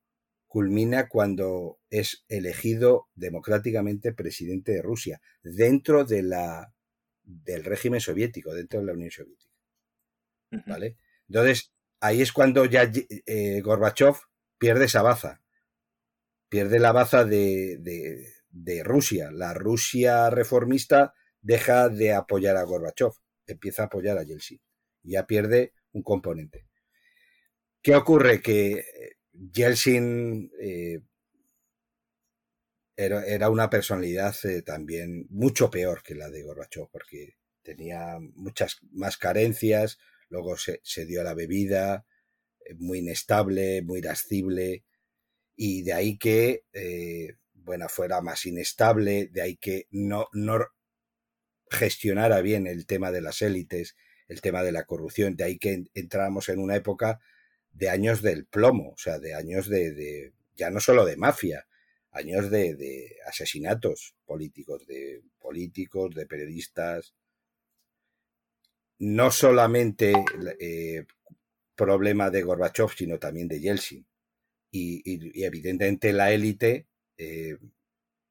[0.48, 6.74] culmina cuando es elegido democráticamente presidente de Rusia, dentro de la,
[7.22, 9.54] del régimen soviético, dentro de la Unión Soviética.
[10.66, 10.98] ¿Vale?
[11.28, 12.92] Entonces, ahí es cuando ya
[13.28, 14.16] eh, Gorbachev
[14.58, 15.44] pierde esa baza.
[16.50, 17.78] Pierde la baza de,
[18.50, 19.30] de, Rusia.
[19.30, 23.12] La Rusia reformista deja de apoyar a Gorbachev,
[23.46, 24.60] empieza a apoyar a Yeltsin.
[25.04, 26.66] Ya pierde un componente.
[27.84, 28.42] ¿Qué ocurre?
[28.42, 28.84] Que
[29.40, 31.00] Yeltsin eh,
[32.98, 39.98] era, una personalidad también mucho peor que la de Gorbachev, porque tenía muchas más carencias,
[40.28, 42.06] luego se, dio a la bebida,
[42.66, 44.84] eh, muy inestable, muy irascible,
[45.56, 50.60] y de ahí que, eh, bueno, fuera más inestable, de ahí que no, no
[51.70, 53.96] gestionara bien el tema de las élites,
[54.28, 57.22] el tema de la corrupción, de ahí que entramos en una época
[57.72, 61.66] de años del plomo, o sea, de años de, de ya no solo de mafia,
[62.12, 67.14] años de, asesinatos políticos, de políticos, de periodistas,
[69.00, 70.14] no solamente
[70.60, 71.06] eh,
[71.76, 74.06] problema de Gorbachev, sino también de Yeltsin.
[74.72, 77.58] Y, evidentemente la élite, eh,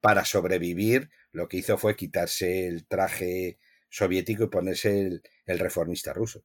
[0.01, 6.45] para sobrevivir, lo que hizo fue quitarse el traje soviético y ponerse el, reformista ruso.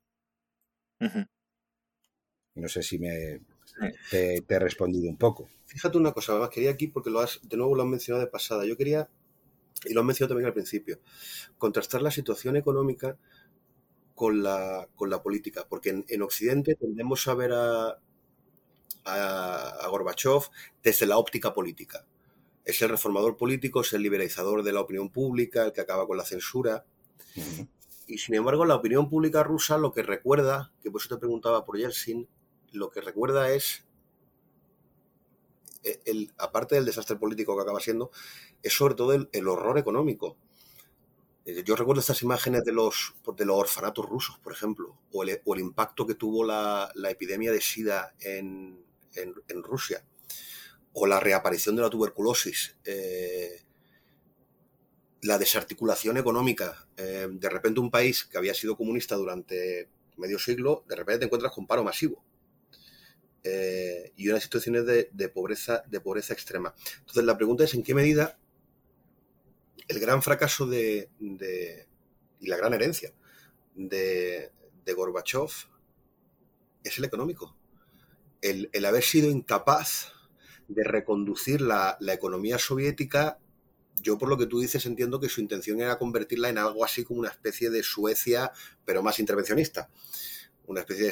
[2.55, 3.41] No sé si me
[4.09, 5.49] te, he respondido un poco.
[5.65, 8.31] Fíjate una cosa, además quería aquí, porque lo has, de nuevo lo has mencionado de
[8.31, 9.09] pasada, yo quería,
[9.85, 10.99] y lo has mencionado también al principio,
[11.57, 13.17] contrastar la situación económica
[14.15, 17.99] con la, con la política, porque en, Occidente tendemos a ver a,
[19.05, 20.43] a, Gorbachev
[20.83, 22.05] desde la óptica política.
[22.65, 26.17] Es el reformador político, es el liberalizador de la opinión pública, el que acaba con
[26.17, 26.85] la censura.
[28.07, 31.65] Y sin embargo, la opinión pública rusa lo que recuerda, que por eso te preguntaba
[31.65, 32.29] por Yeltsin,
[32.73, 33.85] lo que recuerda es,
[35.83, 38.11] e, el, aparte del desastre político que acaba siendo,
[38.61, 40.37] es sobre todo el horror económico.
[41.45, 45.41] Eh, yo recuerdo estas imágenes de los, de los orfanatos rusos, por ejemplo, o el,
[45.59, 48.81] impacto que tuvo la, epidemia de SIDA en,
[49.63, 50.03] Rusia,
[50.93, 53.61] o la reaparición de la tuberculosis, eh,
[55.21, 56.87] la desarticulación económica.
[56.97, 61.25] Eh, de repente un país que había sido comunista durante medio siglo, de repente te
[61.25, 62.23] encuentras con paro masivo.
[63.43, 66.73] Y unas situaciones de, pobreza, de pobreza extrema.
[66.99, 68.37] Entonces la pregunta es en qué medida
[69.87, 71.09] el gran fracaso de,
[72.39, 73.13] y la gran herencia
[73.75, 74.51] de,
[74.85, 75.49] de Gorbachev
[76.83, 77.55] es el económico.
[78.41, 80.11] El, haber sido incapaz
[80.67, 83.39] de reconducir la, economía soviética,
[84.01, 87.05] yo por lo que tú dices entiendo que su intención era convertirla en algo así
[87.05, 88.51] como una especie de Suecia,
[88.83, 89.89] pero más intervencionista.
[90.65, 91.11] Una especie de.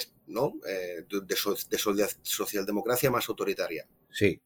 [0.67, 3.87] Eh, de, de socialdemocracia más autoritaria.
[4.09, 4.41] Sí,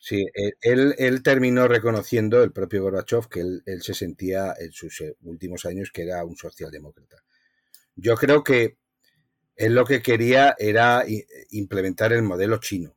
[0.00, 0.26] Sí,
[0.60, 5.64] él, él, terminó reconociendo, el propio Gorbachev, que él, se sentía en sus eh, últimos
[5.66, 7.16] años que era un socialdemócrata.
[7.96, 8.78] Yo creo que
[9.56, 11.04] Él lo que quería era
[11.50, 12.96] implementar el modelo chino.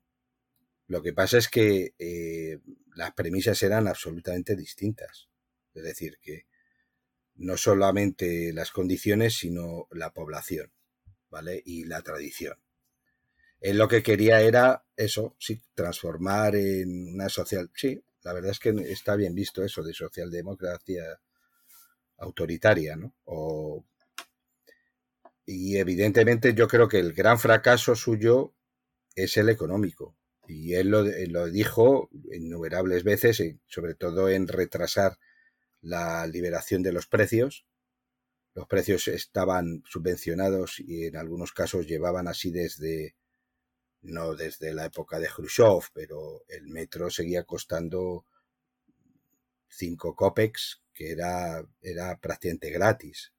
[0.88, 2.60] Lo que pasa es que eh,
[2.96, 5.28] las premisas eran absolutamente distintas.
[5.74, 6.46] Es decir, que
[7.36, 10.72] no solamente las condiciones, sino la población,
[11.32, 11.62] ¿vale?
[11.66, 12.58] Y la tradición.
[13.60, 17.72] Él lo que quería era eso, sí, transformar en una social.
[17.74, 21.20] Sí, la verdad es que está bien visto eso de socialdemocracia
[22.18, 23.16] autoritaria, ¿no?
[25.44, 28.54] y evidentemente yo creo que el gran fracaso suyo
[29.16, 30.16] es el económico.
[30.48, 35.18] Y él lo, lo dijo innumerables veces, sobre todo en retrasar
[35.82, 37.66] la liberación de los precios.
[38.54, 43.16] Los precios estaban subvencionados y en algunos casos llevaban así desde,
[44.02, 48.26] no desde la época de Khrushchev, pero el metro seguía costando
[49.70, 53.34] 5 copex, que era, era prácticamente gratis.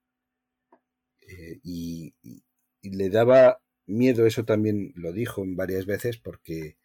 [1.20, 2.14] Eh, y,
[2.83, 6.77] le daba miedo, eso también lo dijo varias veces, porque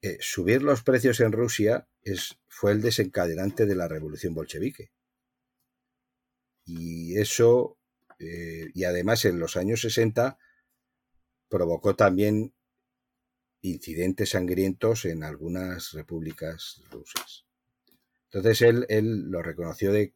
[0.00, 4.92] eh, subir los precios en Rusia es, fue el desencadenante de la revolución bolchevique.
[6.64, 7.78] Y eso,
[8.18, 10.38] eh, y además en los años 60,
[11.48, 12.54] provocó también
[13.60, 17.46] incidentes sangrientos en algunas repúblicas rusas.
[18.24, 20.14] Entonces él, él lo reconoció de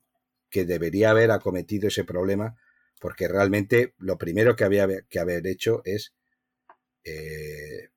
[0.50, 2.56] que debería haber acometido ese problema
[3.00, 6.14] porque realmente lo primero que había que haber hecho es
[7.04, 7.90] eh,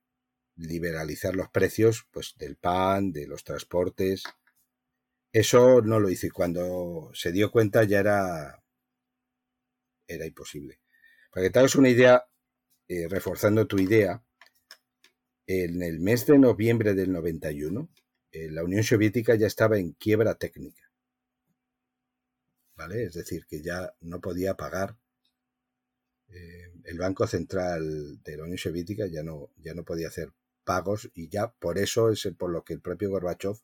[0.56, 4.22] liberalizar los precios pues, del pan, de los transportes.
[5.32, 8.62] Eso no lo hizo y cuando se dio cuenta ya era,
[10.06, 10.80] era imposible.
[11.30, 12.26] Para que te hagas una idea,
[12.88, 14.22] eh, reforzando tu idea,
[15.46, 17.88] en el mes de noviembre del 91,
[18.30, 20.90] eh, la Unión Soviética ya estaba en quiebra técnica.
[22.76, 23.04] ¿Vale?
[23.04, 24.96] Es decir, que ya no podía pagar.
[26.28, 30.32] Eh, el Banco Central de la Unión Soviética ya no, ya no podía hacer
[30.64, 33.56] pagos y ya por eso es por lo que el propio Gorbachev,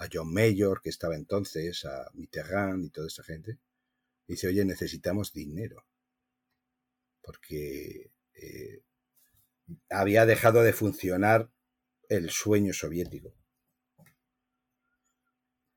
[0.00, 3.58] a John Mayor, que estaba entonces, a Mitterrand y toda esa gente,
[4.26, 5.84] dice, oye, necesitamos dinero.
[7.20, 8.82] Porque eh,
[9.90, 11.50] había dejado de funcionar
[12.08, 13.34] el sueño soviético.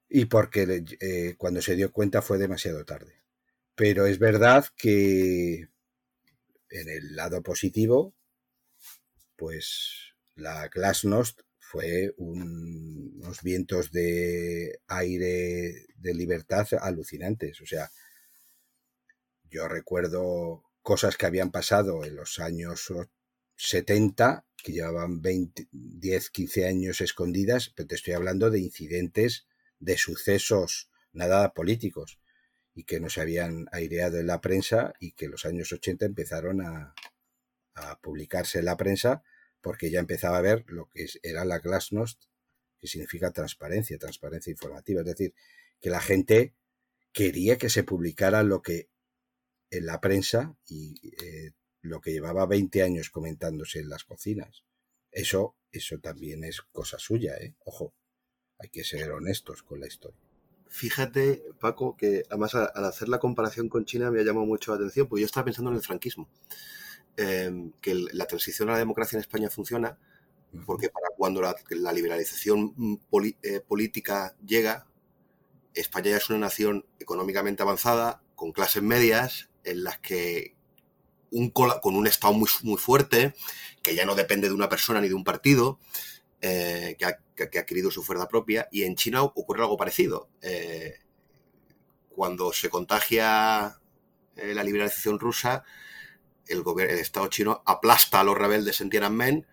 [0.07, 3.21] Y porque eh, cuando se dio cuenta fue demasiado tarde.
[3.75, 5.67] Pero es verdad que
[6.69, 8.15] en el lado positivo,
[9.36, 11.41] pues la Glasnost
[11.73, 17.62] fue unos vientos de aire de libertad alucinantes.
[17.62, 17.89] O sea,
[19.49, 22.93] yo recuerdo cosas que habían pasado en los años
[23.55, 29.47] 70 que llevaban 20, 10, 15 años escondidas, pero te estoy hablando de incidentes,
[29.79, 32.19] de sucesos nada políticos
[32.75, 36.05] y que no se habían aireado en la prensa y que en los años 80
[36.05, 36.93] empezaron a,
[37.73, 39.23] a publicarse en la prensa
[39.63, 42.26] porque ya empezaba a ver lo que era la glasnost,
[42.78, 45.02] que significa transparencia, transparencia informativa.
[45.02, 45.34] Es decir,
[45.80, 46.54] que la gente
[47.13, 48.89] quería que se publicara lo que
[49.71, 54.65] en la prensa y eh, lo que llevaba 20 años comentándose en las cocinas.
[55.12, 57.56] Eso, eso también es cosa suya, ¿eh?
[57.63, 57.95] Ojo,
[58.60, 60.19] hay que ser honestos con la historia.
[60.67, 64.78] Fíjate, Paco, que además al hacer la comparación con China me ha llamado mucho la
[64.78, 66.30] atención, porque yo estaba pensando en el franquismo.
[67.15, 69.99] Em, que la transición a la democracia en España funciona
[70.65, 72.95] porque para cuando la, liberalización mm,
[73.41, 74.88] eh, política llega,
[75.73, 80.56] España ya es una nación económicamente avanzada, con clases medias, en las que
[81.52, 83.34] con un Estado muy, muy fuerte,
[83.82, 85.80] que ya no depende de una persona ni de un partido,
[86.41, 88.67] eh, que, ha, adquirido su fuerza propia.
[88.71, 90.30] Y en China ocurre algo parecido.
[90.41, 90.99] Eh,
[92.10, 93.80] cuando se contagia
[94.36, 95.63] la liberalización rusa,
[96.47, 99.47] el, el, Estado chino aplasta a los rebeldes en Tiananmen,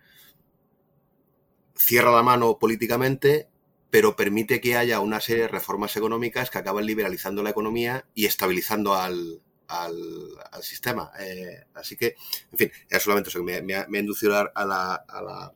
[1.75, 3.49] cierra la mano políticamente,
[3.89, 8.25] pero permite que haya una serie de reformas económicas que acaban liberalizando la economía y
[8.25, 11.11] estabilizando al, al, sistema.
[11.19, 12.15] Eh, así que,
[12.51, 15.53] en fin, ya solamente eso que me, ha inducido a, la, a, la,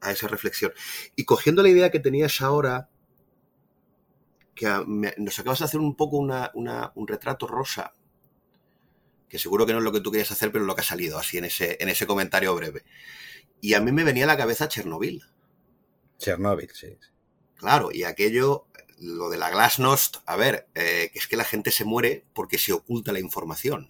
[0.00, 0.72] a, esa reflexión.
[1.16, 2.88] Y cogiendo la idea que tenías ahora,
[4.54, 4.66] que
[5.18, 7.94] nos acabas de hacer un poco una, un retrato rosa,
[9.32, 11.18] que seguro que no es lo que tú querías hacer, pero lo que ha salido
[11.18, 12.84] así en ese, en ese comentario breve.
[13.62, 15.22] Y a mí me venía a la cabeza Chernobyl.
[16.18, 16.98] Chernobyl, sí.
[17.56, 18.66] Claro, y aquello
[18.98, 22.74] lo de la glasnost, a ver, eh, es que la gente se muere porque se
[22.74, 23.88] oculta la información.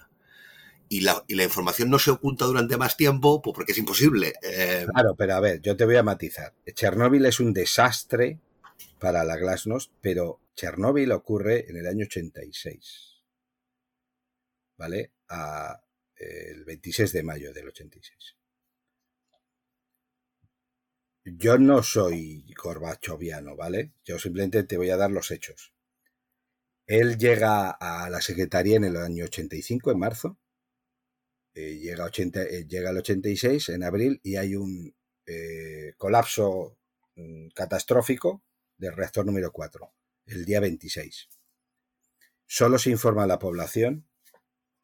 [0.88, 4.34] Y la, y la, información no se oculta durante más tiempo pues porque es imposible.
[4.42, 4.86] Eh.
[4.94, 6.54] Claro, pero a ver, yo te voy a matizar.
[6.72, 8.38] Chernóbil es un desastre
[9.00, 13.22] para la glasnost, pero Chernóbil ocurre en el año 86.
[14.76, 15.10] ¿Vale?
[16.16, 18.36] El 26 de mayo del 86.
[21.24, 23.92] Yo no soy gorbachoviano, ¿vale?
[24.04, 25.72] Yo simplemente te voy a dar los hechos.
[26.86, 30.38] Él llega a la Secretaría en el año 85, en marzo.
[31.54, 34.94] Eh, llega, 80, eh, llega al 86, en abril, y hay un
[35.26, 36.78] eh, colapso
[37.14, 38.42] mm, catastrófico
[38.76, 39.94] del reactor número 4,
[40.26, 41.28] el día 26.
[42.46, 44.08] Solo se informa a la población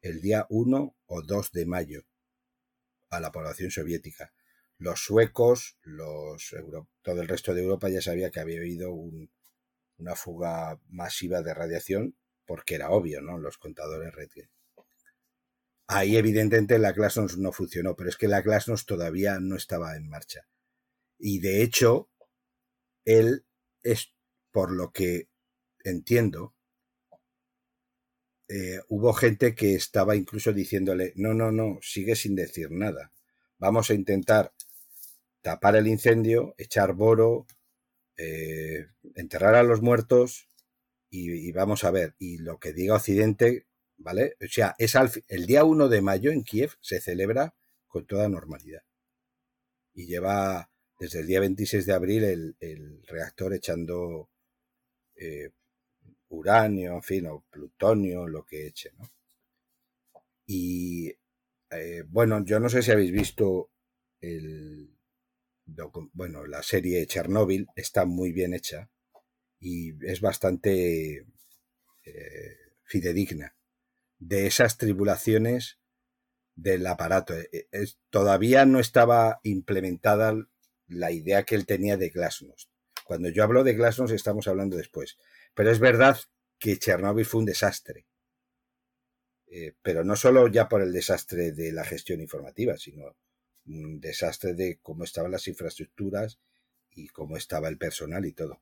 [0.01, 2.03] el día 1 o 2 de mayo,
[3.09, 4.33] a la población soviética.
[4.77, 6.55] Los suecos, los
[7.01, 12.15] todo el resto de Europa ya sabía que había habido una fuga masiva de radiación,
[12.45, 13.37] porque era obvio, ¿no?
[13.37, 14.49] Los contadores Redgen.
[15.87, 20.07] Ahí evidentemente la Glasnost no funcionó, pero es que la Glasnost todavía no estaba en
[20.07, 20.47] marcha.
[21.17, 22.09] Y de hecho,
[23.05, 23.45] él
[23.81, 24.13] es,
[24.51, 25.29] por lo que
[25.83, 26.55] entiendo,
[28.49, 33.11] eh, hubo gente que estaba incluso diciéndole, no, no, no, sigue sin decir nada.
[33.59, 34.53] Vamos a intentar
[35.41, 37.45] tapar el incendio, echar boro,
[38.17, 40.49] eh, enterrar a los muertos
[41.11, 42.15] y, vamos a ver.
[42.17, 44.35] Y lo que diga Occidente, ¿vale?
[44.41, 44.95] O sea, es
[45.27, 47.55] el día 1 de mayo en Kiev se celebra
[47.87, 48.81] con toda normalidad.
[49.93, 52.23] Y lleva desde el día 26 de abril
[52.59, 54.29] el, reactor echando
[55.15, 55.51] eh,
[56.29, 59.09] uranio, en fin, o plutonio, lo que eche, ¿no?
[60.45, 61.13] Y
[61.71, 63.69] eh, bueno, yo no sé si habéis visto
[64.21, 64.89] el,
[66.13, 68.89] bueno, la serie Chernobyl está muy bien hecha
[69.59, 71.25] y es bastante
[72.03, 73.55] eh, fidedigna
[74.17, 75.79] de esas tribulaciones
[76.55, 77.35] del aparato.
[77.35, 77.67] Eh,
[78.09, 80.35] todavía no estaba implementada
[80.87, 82.69] la idea que él tenía de Glasnost.
[83.05, 85.17] Cuando yo hablo de Glasnost estamos hablando después.
[85.53, 86.17] Pero es verdad
[86.57, 88.05] que Chernóbil fue un desastre.
[89.47, 93.15] Eh, pero no solo ya por el desastre de la gestión informativa, sino
[93.65, 96.39] un desastre de cómo estaban las infraestructuras
[96.91, 98.61] y cómo estaba el personal y todo.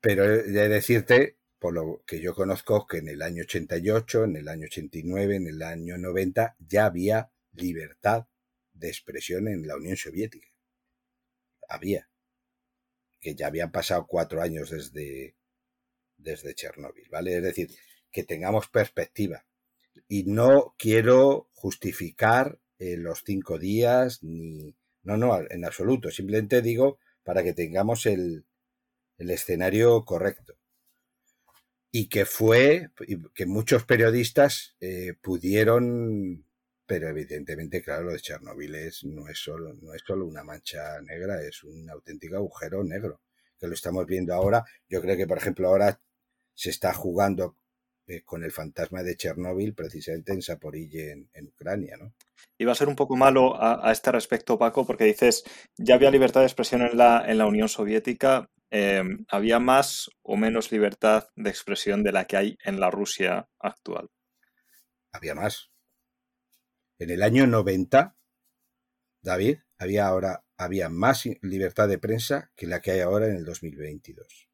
[0.00, 4.48] Pero de decirte, por lo que yo conozco, que en el año 88, en el
[4.48, 8.26] año 89, en el año 90 ya había libertad
[8.72, 10.48] de expresión en la Unión Soviética.
[11.68, 12.08] Había
[13.26, 15.34] que ya habían pasado cuatro años desde,
[16.16, 17.36] desde Chernóbil, ¿vale?
[17.36, 17.68] Es decir,
[18.12, 19.44] que tengamos perspectiva.
[20.06, 24.76] Y no quiero justificar eh, los cinco días, ni...
[25.02, 26.08] No, no, en absoluto.
[26.12, 28.44] Simplemente digo para que tengamos el,
[29.18, 30.54] el escenario correcto.
[31.90, 32.90] Y que fue,
[33.34, 36.45] que muchos periodistas eh, pudieron
[36.86, 41.00] pero evidentemente, claro, lo de Chernobyl es, no, es solo, no es solo una mancha
[41.02, 43.20] negra, es un auténtico agujero negro,
[43.58, 44.64] que lo estamos viendo ahora.
[44.88, 46.00] Yo creo que, por ejemplo, ahora
[46.54, 47.56] se está jugando
[48.06, 52.14] eh, con el fantasma de Chernóbil precisamente en Saporille, en, Ucrania, ¿no?
[52.64, 55.42] va a ser un poco malo a, este respecto, Paco, porque dices,
[55.76, 60.36] ya había libertad de expresión en la, en la Unión Soviética, em, ¿había más o
[60.36, 64.08] menos libertad de expresión de la que hay en la Rusia actual?
[65.12, 65.70] Había más.
[66.98, 68.16] En el año 90,
[69.22, 73.44] David, había ahora había más libertad de prensa que la que hay ahora en el
[73.44, 74.48] 2022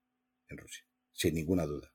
[0.49, 1.93] en Rusia, sin ninguna duda.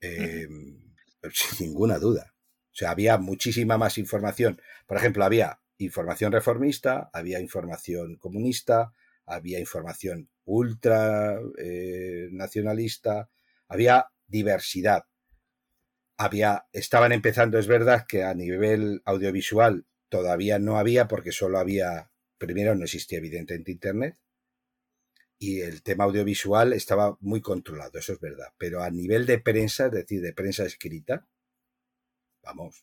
[0.00, 0.94] Em,
[1.32, 2.34] sin ninguna duda.
[2.72, 4.60] O sea, había muchísima más información.
[4.86, 8.92] Por ejemplo, había información reformista, había información comunista,
[9.24, 13.30] había información ultra eh, nacionalista,
[13.68, 15.04] había diversidad
[16.16, 22.10] había, estaban empezando, es verdad que a nivel audiovisual todavía no había porque solo había,
[22.38, 24.18] primero no existía evidentemente Internet
[25.38, 29.86] y el tema audiovisual estaba muy controlado, eso es verdad, pero a nivel de prensa,
[29.86, 31.26] es decir, de prensa escrita,
[32.42, 32.82] vamos,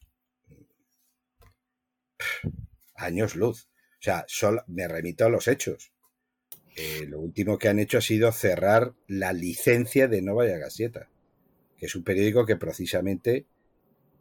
[2.95, 3.67] años luz.
[3.99, 5.91] O sea, solo, me remito a los hechos.
[6.75, 11.09] Eh, lo último que han hecho ha sido cerrar la licencia de Novaya Gazeta
[11.81, 13.47] que es un periódico que precisamente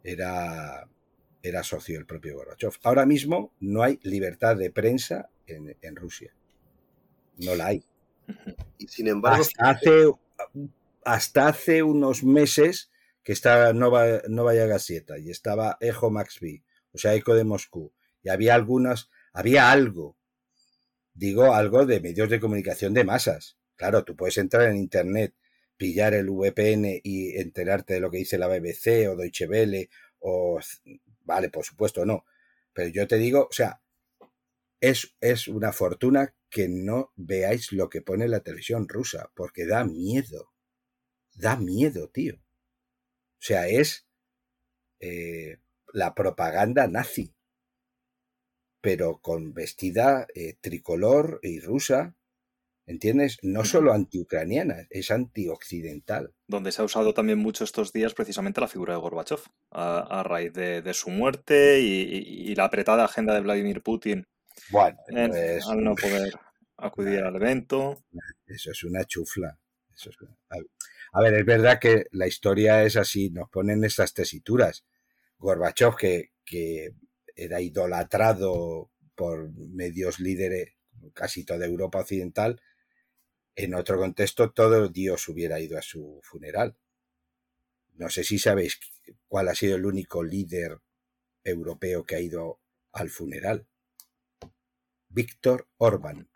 [0.03, 0.89] era,
[1.43, 2.73] era socio del propio Gorbachev.
[2.81, 6.33] Ahora mismo no hay libertad de prensa en, Rusia.
[7.37, 7.85] No la hay.
[8.79, 9.43] Y sin embargo.
[9.43, 10.11] Hasta hace,
[11.05, 12.89] hasta hace unos meses
[13.21, 17.93] que estaba Nova, Nova Gazeta y estaba Ejo Maxby, o sea, Eco de Moscú,
[18.23, 20.17] y había algunas, había algo,
[21.13, 23.59] digo, algo de medios de comunicación de masas.
[23.75, 25.35] Claro, tú puedes entrar en Internet
[25.81, 30.59] pillar el VPN y enterarte de lo que dice la BBC o Deutsche Welle o
[31.21, 32.23] vale, por supuesto no,
[32.71, 33.81] pero yo te digo, o sea,
[34.79, 39.83] es, es una fortuna que no veáis lo que pone la televisión rusa, porque da
[39.83, 40.53] miedo,
[41.33, 42.35] da miedo, tío.
[42.35, 44.05] O sea, es,
[44.99, 45.57] eh,
[45.93, 47.33] la propaganda nazi,
[48.81, 52.15] pero con vestida eh, tricolor y rusa,
[52.85, 53.37] ¿entiendes?
[53.41, 56.33] No solo antiucraniana, es antioccidental.
[56.47, 59.39] Donde se ha usado también mucho estos días precisamente la figura de Gorbachev,
[59.71, 64.27] a, raíz de, su muerte y, la apretada agenda de Vladimir Putin
[64.69, 66.33] bueno, pues, al no poder
[66.77, 68.03] acudir al evento.
[68.45, 69.57] Eso es una chufla.
[71.13, 74.85] a, ver, es verdad que la historia es así, nos ponen estas tesituras.
[75.37, 76.93] Gorbachev, que, que
[77.35, 80.73] era idolatrado por medios líderes,
[81.13, 82.61] casi toda Europa occidental,
[83.55, 86.77] en otro contexto todo Dios hubiera ido a su funeral.
[87.93, 88.79] No sé si sabéis
[89.27, 90.79] cuál ha sido el único líder
[91.43, 92.59] europeo que ha ido
[92.91, 93.67] al funeral.
[95.09, 96.29] Víctor Orbán,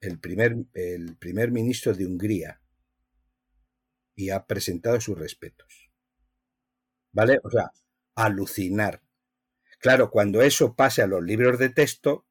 [0.00, 2.62] el primer, el primer ministro de Hungría,
[4.14, 5.90] y ha presentado sus respetos.
[7.12, 7.38] ¿Vale?
[7.42, 7.70] O sea,
[8.14, 9.02] alucinar.
[9.78, 12.26] Claro, cuando eso pase a los libros de texto,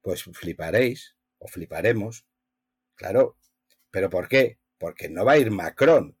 [0.00, 2.26] pues fliparéis o fliparemos.
[3.02, 3.36] Claro,
[3.90, 4.58] pero ¿por qué?
[4.78, 6.16] Porque no va a ir Macron,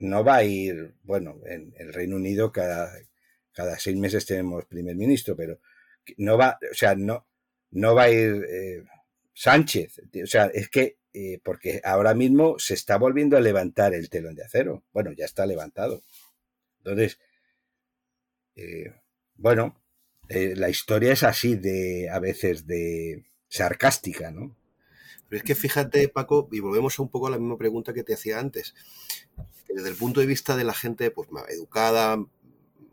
[0.00, 2.92] no va a ir, bueno, en el Reino Unido cada,
[3.52, 5.60] cada seis meses tenemos primer ministro, pero
[6.16, 7.28] no va, o sea, no,
[7.70, 8.82] no va a ir eh,
[9.32, 10.00] Sánchez.
[10.24, 14.34] O sea, es que, eh, porque ahora mismo se está volviendo a levantar el telón
[14.34, 14.82] de acero.
[14.92, 16.02] Bueno, ya está levantado.
[16.78, 17.20] Entonces,
[18.56, 18.92] eh,
[19.36, 19.80] bueno,
[20.28, 24.57] la historia es así de, a veces, de sarcástica, ¿no?
[25.28, 28.14] Pero es que fíjate, Paco, y volvemos un poco a la misma pregunta que te
[28.14, 28.74] hacía antes.
[29.68, 32.18] desde el punto de vista de la gente pues, educada,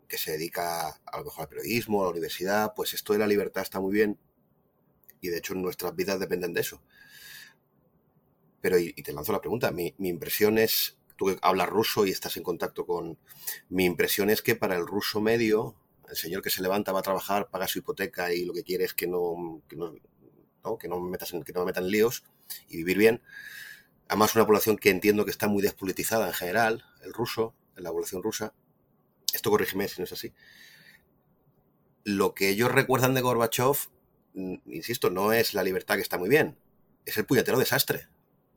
[0.08, 3.26] que se dedica a lo mejor al periodismo, a la universidad, pues esto de la
[3.26, 4.18] libertad está muy bien.
[5.20, 6.82] Y de hecho nuestras vidas dependen de eso.
[8.60, 12.10] Pero, y, te lanzo la pregunta, mi, mi impresión es, tú que hablas ruso y
[12.10, 13.18] estás en contacto con...
[13.68, 15.74] Mi impresión es que para el ruso medio,
[16.08, 18.84] el señor que se levanta, va a trabajar, paga su hipoteca y lo que quiere
[18.84, 19.94] es que no, que no
[20.76, 22.24] que no me metas en, que no me metan líos
[22.68, 23.22] y vivir bien.
[24.08, 28.22] Además, una población que entiendo que está muy despolitizada en general, el ruso, la población
[28.22, 28.52] rusa.
[29.32, 30.32] Esto corrígeme si no es así.
[32.04, 33.76] Lo que ellos recuerdan de Gorbachev,
[34.34, 36.56] mm, insisto, no es la libertad que está muy bien,
[37.04, 38.08] es el puñetero desastre.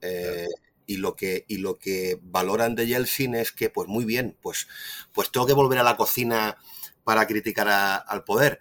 [0.02, 0.48] Eh,
[0.90, 4.68] y lo que y lo que valoran de Yeltsin es que pues muy bien pues
[5.14, 6.58] pues tengo que volver a la cocina
[7.04, 7.68] para criticar
[8.08, 8.60] al poder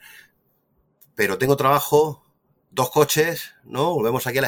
[1.15, 2.28] pero tengo trabajo
[2.71, 3.95] dos coches, ¿no?
[3.95, 4.43] Volvemos aquí a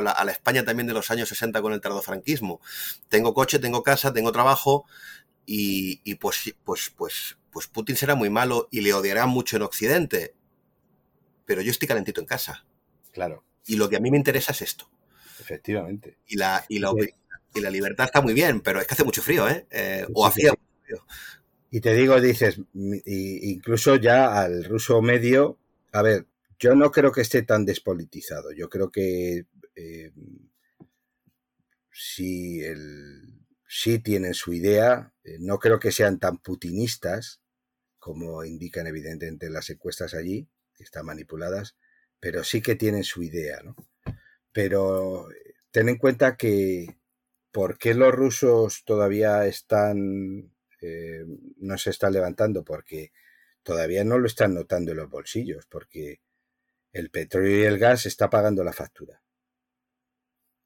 [0.00, 2.60] la, España también de los años 60 con el tardofranquismo.
[3.08, 4.86] Tengo coche, tengo casa, tengo trabajo
[5.44, 10.34] y, pues, pues, pues, pues Putin será muy malo y le odiará mucho en Occidente.
[11.44, 12.64] Pero yo estoy calentito en casa.
[13.12, 13.44] Claro.
[13.66, 14.90] Y lo que a mí me interesa es esto.
[15.40, 16.18] Efectivamente.
[16.26, 16.92] Y la, y la,
[17.54, 19.66] y la libertad está muy bien, pero es que hace mucho frío, ¿eh?
[19.70, 21.06] eh o hacía mucho frío.
[21.70, 25.58] Y te digo, dices, incluso ya al ruso medio,
[25.92, 26.26] a ver,
[26.58, 28.52] yo no creo que esté tan despolitizado.
[28.52, 30.12] Yo creo que eh,
[31.90, 32.62] sí,
[34.02, 35.12] tienen su idea.
[35.24, 37.40] Eh, no creo que sean tan putinistas
[37.98, 41.76] como indican evidentemente las encuestas allí, que están manipuladas,
[42.20, 43.74] pero sí que tienen su idea, ¿no?
[44.52, 46.98] Pero eh, ten en cuenta que
[47.52, 50.52] ¿por qué los rusos todavía están
[51.56, 52.64] no se están levantando?
[52.64, 53.12] Porque
[53.64, 56.20] todavía no lo están notando en los bolsillos, porque
[56.96, 59.22] el petróleo y el gas está pagando la factura.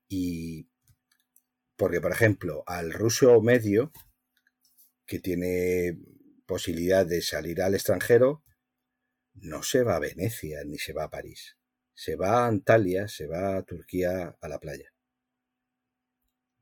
[0.09, 0.69] Y
[1.77, 3.93] porque, por ejemplo, al ruso medio,
[5.07, 5.99] que tiene
[6.47, 8.45] posibilidad de salir al extranjero,
[9.35, 11.57] no se va a Venecia ni se va a París.
[11.95, 14.95] Se va a Antalya, se va a Turquía a la playa.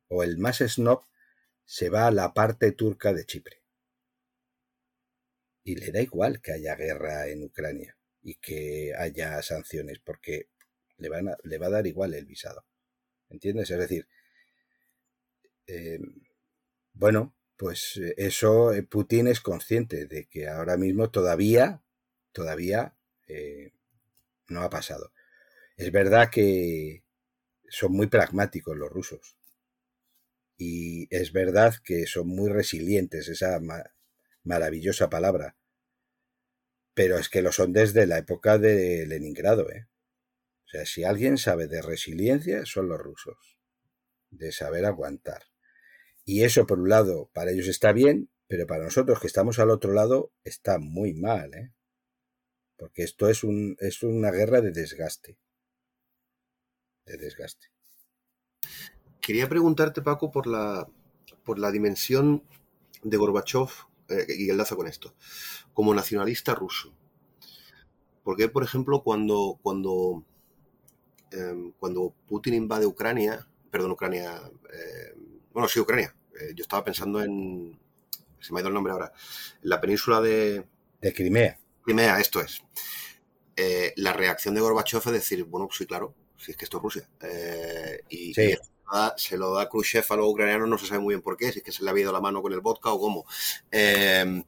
[0.08, 1.04] O el más snob
[1.66, 3.62] se va a la parte turca de Chipre.
[5.62, 10.48] Y le da igual que haya guerra en Ucrania y que haya sanciones, porque
[10.98, 12.64] le, van le va a dar igual el visado.
[13.30, 13.70] ¿Entiendes?
[13.70, 14.08] Es decir,
[15.66, 16.22] em,
[16.94, 21.82] bueno, pues eso eh, Putin es consciente de que ahora mismo todavía,
[22.32, 22.96] todavía
[23.26, 23.72] eh,
[24.48, 25.12] no ha pasado.
[25.76, 27.04] Es verdad que
[27.68, 29.36] son muy pragmáticos los rusos.
[30.56, 33.60] Y es verdad que son muy resilientes, esa
[34.42, 35.56] maravillosa palabra
[36.98, 39.70] pero es que lo son desde la época de Leningrado.
[39.70, 39.86] ¿eh?
[40.64, 43.56] O sea, si alguien sabe de resiliencia, son los rusos,
[44.30, 45.44] de saber aguantar.
[46.24, 49.70] Y eso, por un lado, para ellos está bien, pero para nosotros que estamos al
[49.70, 51.54] otro lado, está muy mal.
[51.54, 51.72] ¿eh?
[52.76, 55.38] Porque esto es, un, es una guerra de desgaste.
[57.06, 57.68] De desgaste.
[59.20, 60.90] Quería preguntarte, Paco, por la,
[61.44, 62.42] por la dimensión
[63.04, 63.68] de Gorbachev
[64.08, 65.14] eh, y enlazo con esto,
[65.72, 66.94] como nacionalista ruso.
[68.24, 70.24] Porque, por ejemplo, cuando, cuando,
[71.30, 74.40] em, cuando Putin invade Ucrania, perdón, Ucrania,
[74.72, 75.14] eh,
[75.52, 77.78] bueno, sí, Ucrania, eh, yo estaba pensando en,
[78.40, 79.12] se me ha ido el nombre ahora,
[79.62, 80.66] en la península de...
[81.00, 81.58] De Crimea.
[81.82, 82.62] Crimea, esto es.
[83.96, 86.82] la reacción de Gorbachev es decir, bueno, pues sí, claro, si es que esto es
[86.82, 87.08] Rusia.
[88.08, 88.56] y, sí
[89.16, 91.58] se lo da Khrushchev a los ucranianos, no se sabe muy bien por qué, si
[91.58, 93.26] es que se le ha ido la mano con el vodka o cómo.
[93.70, 94.42] Em,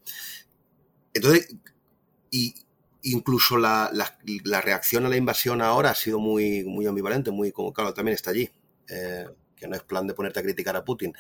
[1.13, 1.55] entonces,
[2.31, 2.55] y
[3.03, 3.91] incluso la,
[4.63, 8.31] reacción a la invasión ahora ha sido muy, muy ambivalente, muy como, claro, también está
[8.31, 8.51] allí,
[8.89, 9.27] eh,
[9.57, 11.15] que no es plan de ponerte a criticar a Putin.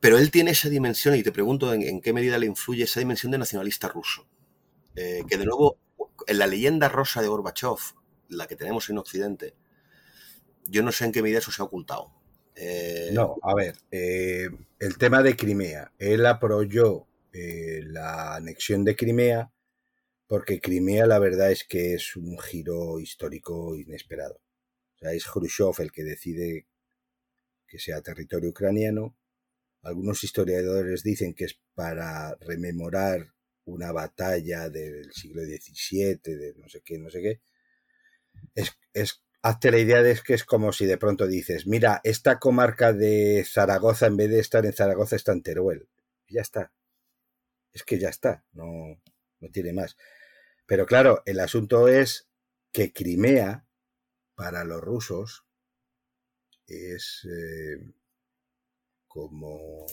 [0.00, 3.32] Pero él tiene esa dimensión, y te pregunto en, qué medida le influye esa dimensión
[3.32, 4.26] de nacionalista ruso.
[4.96, 5.78] Eh, que de nuevo,
[6.26, 7.78] en la leyenda rosa de Gorbachev,
[8.28, 9.54] la que tenemos en Occidente,
[10.66, 12.12] yo no sé en qué medida eso se ha ocultado.
[12.54, 14.48] Eh, no, a ver, eh,
[14.78, 15.92] el tema de Crimea.
[15.98, 19.52] Él apoyó eh, la anexión de Crimea
[20.30, 24.40] porque Crimea la verdad es que es un giro histórico inesperado.
[24.94, 26.68] O sea, es Khrushchev el que decide
[27.66, 29.16] que sea territorio ucraniano.
[29.82, 33.34] Algunos historiadores dicen que es para rememorar
[33.64, 37.40] una batalla del siglo XVII, de no sé qué, no sé qué.
[38.54, 42.38] Es, es hazte la idea de que es como si de pronto dices, mira, esta
[42.38, 45.88] comarca de Zaragoza, en vez de estar en Zaragoza, está en Teruel.
[46.28, 46.72] Ya está.
[47.72, 49.00] Es que ya está, no,
[49.40, 49.96] no tiene más.
[50.66, 52.28] Pero claro, el asunto es
[52.72, 53.66] que Crimea,
[54.34, 55.44] para los rusos,
[56.66, 57.92] es eh,
[59.08, 59.86] como,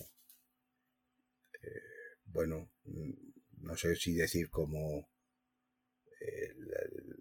[1.61, 2.69] eh, bueno,
[3.61, 5.09] no sé si decir como
[6.21, 6.53] eh,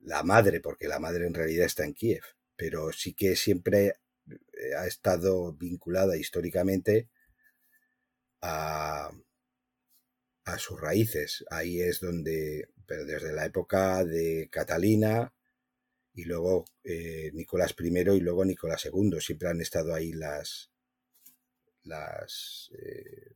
[0.07, 2.23] la madre, porque la madre en realidad está en Kiev,
[2.55, 3.97] pero sí que siempre
[4.29, 7.11] eh, ha estado vinculada históricamente
[8.41, 9.11] a,
[10.45, 11.45] a sus raíces.
[11.51, 15.35] Ahí es donde, pero desde la época de Catalina
[16.15, 20.71] y luego eh, Nicolás I y luego Nicolás II, siempre han estado ahí las,
[21.83, 22.71] las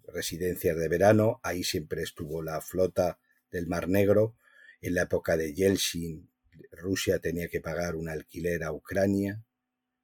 [0.06, 3.18] residencias de verano, ahí siempre estuvo la flota
[3.50, 4.36] del Mar Negro,
[4.80, 6.29] en la época de Yeltsin,
[6.72, 9.42] Rusia tenía que pagar un alquiler a Ucrania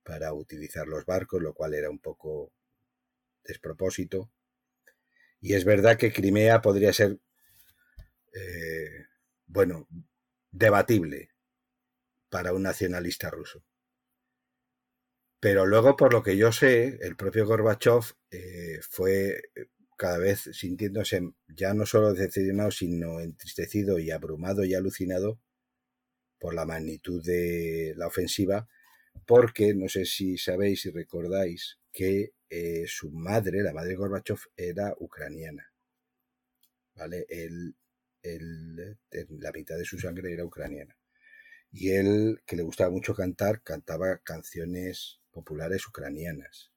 [0.02, 2.52] para utilizar los barcos, lo cual era un poco
[3.44, 4.30] despropósito.
[5.40, 7.18] Y es verdad que Crimea podría ser,
[8.34, 9.06] eh,
[9.46, 9.88] bueno,
[10.50, 11.30] debatible
[12.28, 13.64] para un nacionalista ruso.
[15.40, 19.42] Pero luego, por lo que yo sé, el propio Gorbachev eh, fue
[19.96, 25.40] cada vez sintiéndose ya no solo decepcionado, sino entristecido y abrumado y alucinado
[26.38, 28.68] por la magnitud de la ofensiva,
[29.26, 34.38] porque no sé si sabéis y recordáis que eh, su madre, la madre de Gorbachev,
[34.56, 35.72] era ucraniana.
[36.94, 37.26] ¿Vale?
[37.28, 37.74] Él,
[38.22, 40.96] la mitad de su sangre era ucraniana.
[41.72, 46.70] Y él, que le gustaba mucho cantar, cantaba canciones populares ucranianas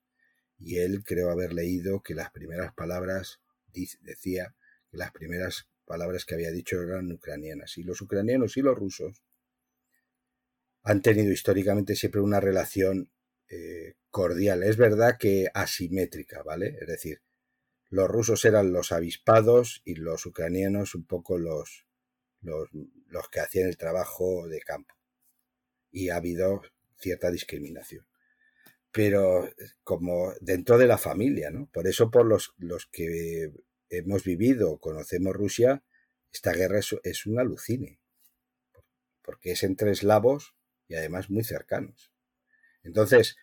[0.59, 3.39] y él creo haber leído que las primeras palabras,
[4.01, 4.55] decía
[4.91, 7.77] que las primeras palabras que había dicho eran ucranianas.
[7.77, 9.23] Y los ucranianos y los rusos
[10.83, 13.11] han tenido históricamente siempre una relación
[13.49, 14.63] eh, cordial.
[14.63, 16.77] Es verdad que asimétrica, ¿vale?
[16.81, 17.21] Es decir,
[17.89, 21.85] los rusos eran los avispados y los ucranianos un poco los,
[22.41, 22.69] los,
[23.07, 24.95] los que hacían el trabajo de campo.
[25.91, 26.61] Y ha habido
[26.97, 28.05] cierta discriminación
[28.91, 29.49] pero
[29.83, 31.67] como dentro de la familia, ¿no?
[31.71, 33.51] Por eso, por los, los que
[33.89, 35.83] hemos vivido, conocemos Rusia,
[36.31, 37.99] esta guerra es, un alucine,
[39.21, 40.55] porque es entre eslavos
[40.89, 42.11] y además muy cercanos.
[42.83, 43.37] Entonces,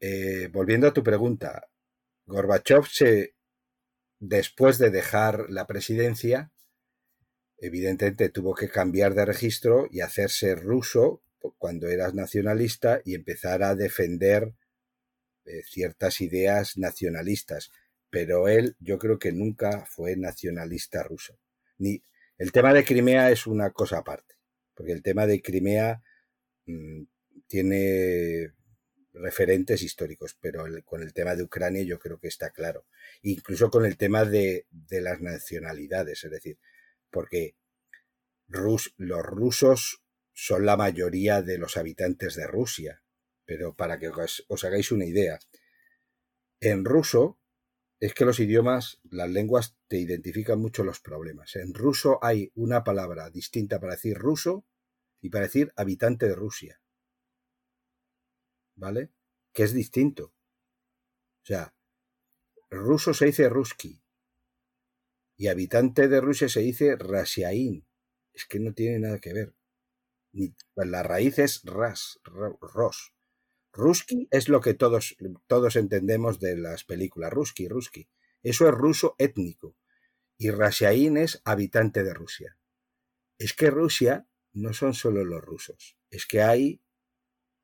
[0.00, 1.68] eh, volviendo a tu pregunta,
[2.26, 3.34] Gorbachev se,
[4.18, 6.50] después de dejar la presidencia,
[7.58, 11.22] evidentemente tuvo que cambiar de registro y hacerse ruso
[11.56, 14.52] cuando eras nacionalista y empezar a defender
[15.44, 17.70] eh, ciertas ideas nacionalistas.
[18.10, 21.38] Pero él yo creo que nunca fue nacionalista ruso.
[21.78, 22.02] Ni,
[22.38, 24.34] el tema de Crimea es una cosa aparte,
[24.74, 26.02] porque el tema de Crimea
[27.46, 28.52] tiene
[29.12, 32.86] referentes históricos, pero con el tema de Ucrania yo creo que está claro.
[33.22, 36.58] Incluso con el tema de, de las nacionalidades, es decir,
[37.10, 37.56] porque
[38.48, 40.02] Rus, los rusos
[40.32, 43.02] son la mayoría de los habitantes de Rusia.
[43.44, 45.38] Pero para que os, hagáis una idea,
[46.60, 47.38] en ruso
[47.98, 51.56] es que los idiomas, las lenguas te identifican mucho los problemas.
[51.56, 54.66] En ruso hay una palabra distinta para decir ruso
[55.20, 56.80] y para decir habitante de Rusia.
[58.74, 59.10] ¿Vale?
[59.52, 60.34] Que es distinto.
[61.42, 61.74] O sea,
[62.70, 64.02] ruso se dice ruski.
[65.36, 67.86] Y habitante de Rusia se dice Rasiaín.
[68.32, 69.54] Es que no tiene nada que ver.
[70.74, 73.14] Pues la raíz es ras, ros.
[73.72, 77.32] Ruski es lo que todos, todos entendemos de las películas.
[77.32, 78.08] Ruski, Ruski.
[78.42, 79.76] Eso es ruso étnico.
[80.38, 82.58] Y Rasiaín es habitante de Rusia.
[83.38, 84.26] Es que Rusia
[84.56, 85.96] no son solo los rusos.
[86.10, 86.80] Es que hay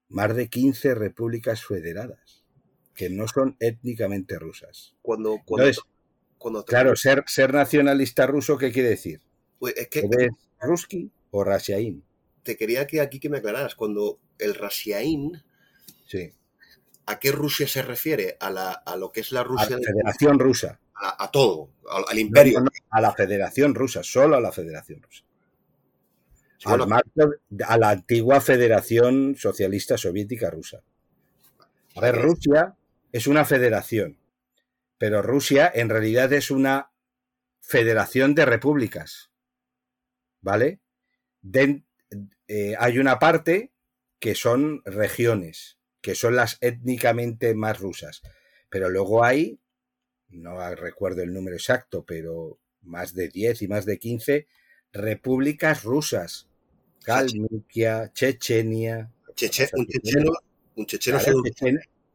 [0.09, 2.45] más de 15 repúblicas federadas
[2.95, 4.95] que no son étnicamente rusas.
[5.01, 5.41] Cuando,
[6.37, 9.23] cuando, claro, ser, ser nacionalista ruso, ¿qué quiere decir?
[9.59, 10.29] Pues es que, ¿Es
[10.61, 12.05] Ruski o Rasiaín?
[12.43, 15.43] Te quería que aquí que me aclararas, cuando el Rasiaín,
[16.07, 16.35] sí.
[17.07, 18.37] ¿a qué Rusia se refiere?
[18.41, 19.77] A, la, a lo que es la Rusia...
[19.77, 20.79] A la Federación Rusa.
[20.95, 21.71] A, todo,
[22.09, 22.63] al, imperio.
[22.91, 25.25] a la Federación Rusa, solo a la Federación Rusa
[26.65, 30.83] a la antigua Federación Socialista Soviética Rusa.
[31.95, 32.77] A ver, Rusia
[33.13, 34.19] es una federación,
[34.99, 36.93] pero Rusia en realidad es una
[37.61, 39.31] federación de repúblicas.
[40.41, 40.81] ¿Vale?
[42.49, 43.73] Eh, hay una parte
[44.19, 48.23] que son regiones, que son las étnicamente más rusas,
[48.69, 49.61] pero luego hay,
[50.29, 54.49] no recuerdo el número exacto, pero más de 10 y más de 15
[54.93, 56.52] repúblicas rusas
[57.03, 59.11] Kalmikia, Chechenia.
[59.27, 60.33] un checheno,
[60.77, 61.19] un checheno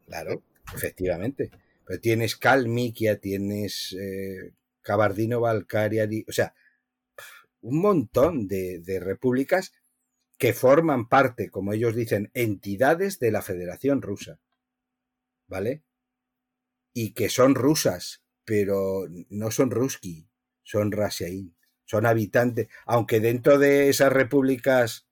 [0.05, 1.51] claro, efectivamente.
[1.85, 6.53] Pero tienes Kalmikia, tienes eh, Kabardino-Balkaria, o sea,
[7.61, 9.73] un montón de, de repúblicas
[10.38, 14.39] que forman parte, como ellos dicen, entidades de la Federación Rusa.
[15.47, 15.83] ¿Vale?
[16.93, 20.27] Y que son rusas, pero no son ruski,
[20.63, 21.56] son rasiaín
[21.88, 25.07] son habitantes, aunque dentro de esas repúblicas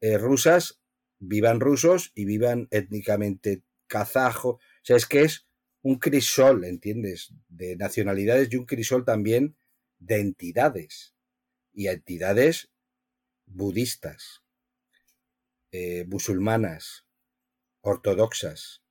[0.00, 0.80] eh, rusas
[1.18, 4.56] vivan rusos y vivan étnicamente kazajos.
[4.56, 5.46] O sea, es que es
[5.82, 7.32] un crisol, ¿entiendes?
[7.48, 9.56] De nacionalidades y un crisol también
[9.98, 11.14] de entidades.
[11.72, 12.70] Y entidades
[13.46, 14.42] budistas,
[15.72, 17.06] eh, musulmanas,
[17.80, 18.82] ortodoxas.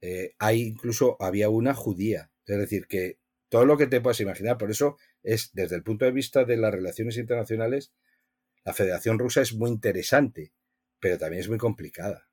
[0.00, 2.30] Eh, hay incluso, había una judía.
[2.46, 3.18] Es decir, que
[3.48, 4.58] todo lo que te puedas imaginar.
[4.58, 7.92] Por eso es, desde el punto de vista de las relaciones internacionales,
[8.64, 10.52] la Federación Rusa es muy interesante,
[11.00, 12.28] pero también es muy complicada.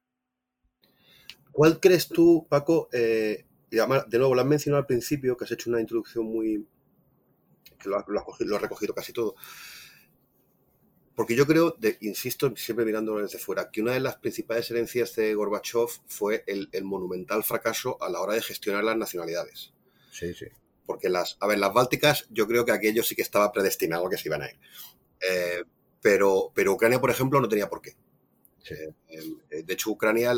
[1.52, 2.90] ¿Cuál crees tú, Paco?
[2.92, 6.68] Eh, de nuevo, lo has mencionado al principio, que has hecho una introducción muy.
[7.80, 9.36] que lo has, recogido casi todo.
[11.16, 15.34] Porque yo creo, insisto, siempre mirándolo desde fuera, que una de las principales herencias de
[15.34, 19.74] Gorbachev fue el, el, monumental fracaso a la hora de gestionar las nacionalidades.
[20.12, 20.48] Sí, sí
[20.86, 24.10] porque las, a ver, las bálticas, yo creo que aquello sí que estaba predestinado a
[24.10, 24.60] que se iban a ir.
[25.30, 25.64] Eh,
[26.02, 27.96] pero, pero Ucrania, por ejemplo, no tenía por qué.
[28.70, 28.94] Eh,
[29.50, 30.34] eh, de hecho, Ucrania,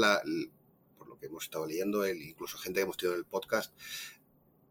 [0.98, 3.74] por lo que hemos estado leyendo, el, incluso gente que hemos tenido en el podcast,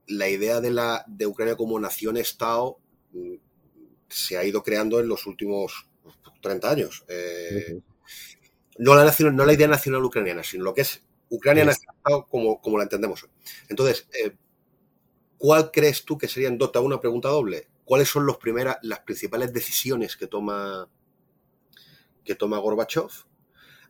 [0.07, 2.79] la idea de, la, de Ucrania como nación-estado
[3.13, 3.35] mm,
[4.09, 5.89] se ha ido creando en los últimos
[6.41, 7.05] 30 años.
[8.79, 12.61] no, la nación, no la idea nacional ucraniana, sino lo que es Ucrania nación-estado como,
[12.61, 13.31] como la entendemos hoy.
[13.69, 14.09] Entonces,
[15.39, 17.69] ¿Cuál crees tú que serían, Dota, una pregunta doble?
[17.85, 20.89] ¿Cuáles son los primeras, las principales decisiones que toma,
[22.25, 23.11] que toma Gorbachev?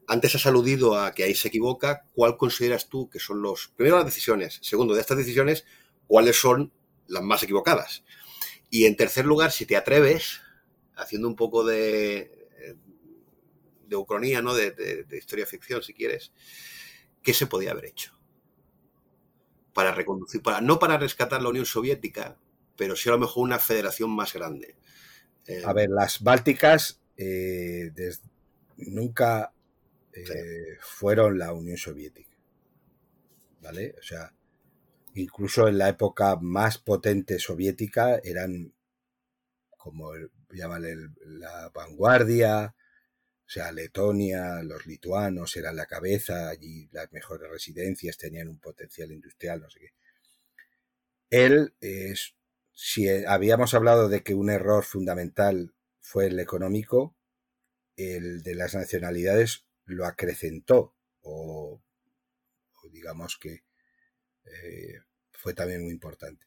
[0.08, 2.04] Antes has aludido a que ahí se equivoca.
[2.14, 5.64] ¿Cuál consideras tú que son los, primero las decisiones, segundo, de estas decisiones,
[6.06, 6.72] cuáles son
[7.06, 8.04] las más equivocadas?
[8.70, 10.40] Y en tercer lugar, si te atreves,
[10.96, 12.48] haciendo un poco de,
[13.86, 14.54] de ucronía, ¿no?
[14.54, 16.32] De, de historia ficción, si quieres,
[17.22, 18.15] ¿qué se podía haber hecho?
[19.76, 22.38] Para reconducir, para, no para rescatar la Unión Soviética,
[22.78, 24.74] pero sí a lo mejor una federación más grande.
[25.46, 27.92] Eh, a ver, las Bálticas eh,
[28.78, 29.52] nunca
[30.14, 32.34] eh, fueron la Unión Soviética.
[33.60, 33.94] ¿Vale?
[33.98, 34.32] O sea,
[35.12, 38.72] incluso en la época más potente soviética eran
[39.76, 40.12] como
[40.52, 42.74] llaman la vanguardia,
[43.46, 49.12] o sea, Letonia, los lituanos eran la cabeza, allí las mejores residencias tenían un potencial
[49.12, 49.92] industrial, no sé qué.
[51.30, 52.34] Él, es,
[52.72, 57.16] si habíamos hablado de que un error fundamental fue el económico,
[57.96, 61.80] el de las nacionalidades lo acrecentó, o,
[62.90, 63.62] digamos que
[64.44, 66.46] eh, fue también muy importante.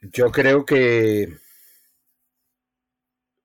[0.00, 1.38] Yo creo que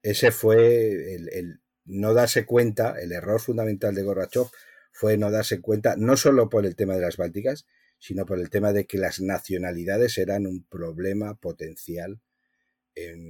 [0.04, 4.48] ese fue el, no darse cuenta, el error fundamental de Gorbachev
[4.92, 7.66] fue no darse cuenta, no solo por el tema de las Bálticas,
[8.00, 12.22] sino por el tema de que las nacionalidades eran un problema potencial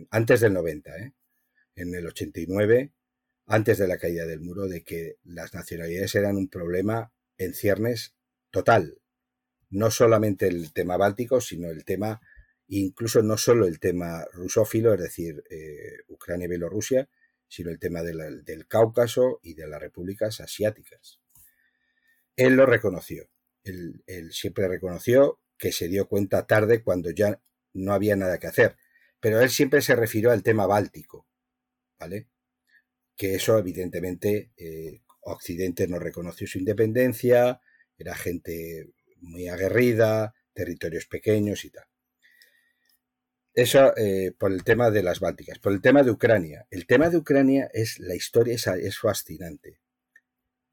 [0.10, 1.14] antes del 90, ¿eh?
[1.76, 2.92] en el 89,
[3.46, 8.16] antes de la caída del muro, de que las nacionalidades eran un problema en ciernes
[8.50, 9.00] total.
[9.70, 12.22] No solamente el tema báltico, sino el tema
[12.80, 17.10] incluso no solo el tema rusófilo, es decir, eh, Ucrania y Bielorrusia,
[17.48, 21.20] sino el tema del Cáucaso y de las repúblicas asiáticas.
[22.38, 23.30] Él lo reconoció.
[23.64, 24.02] Él,
[24.32, 27.42] siempre reconoció que se dio cuenta tarde cuando ya
[27.74, 28.78] no había nada que hacer.
[29.20, 31.28] Pero él siempre se refirió al tema báltico,
[32.00, 32.30] ¿vale?
[33.18, 37.60] Que eso, evidentemente, eh, Occidente no reconoció su independencia,
[37.98, 41.91] era gente muy aguerrida, territorios pequeños y tal.
[43.54, 45.60] Eso eh, por el tema de las Bálticas.
[45.60, 46.68] Por el tema de Ucrania.
[46.70, 49.80] El tema de Ucrania es la historia es, es fascinante.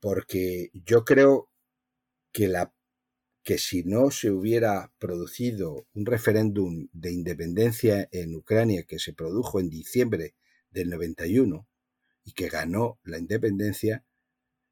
[0.00, 1.50] Porque yo creo
[2.32, 2.72] que, la,
[3.42, 9.58] que si no se hubiera producido un referéndum de independencia en Ucrania que se produjo
[9.58, 10.36] en diciembre
[10.70, 11.66] del 91
[12.24, 14.04] y que ganó la independencia,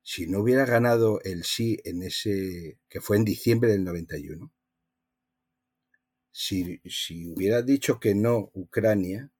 [0.02, 4.52] si no hubiera ganado el sí en ese, que fue en diciembre del 91,
[6.36, 9.32] si, hubiera dicho que no Ucrania,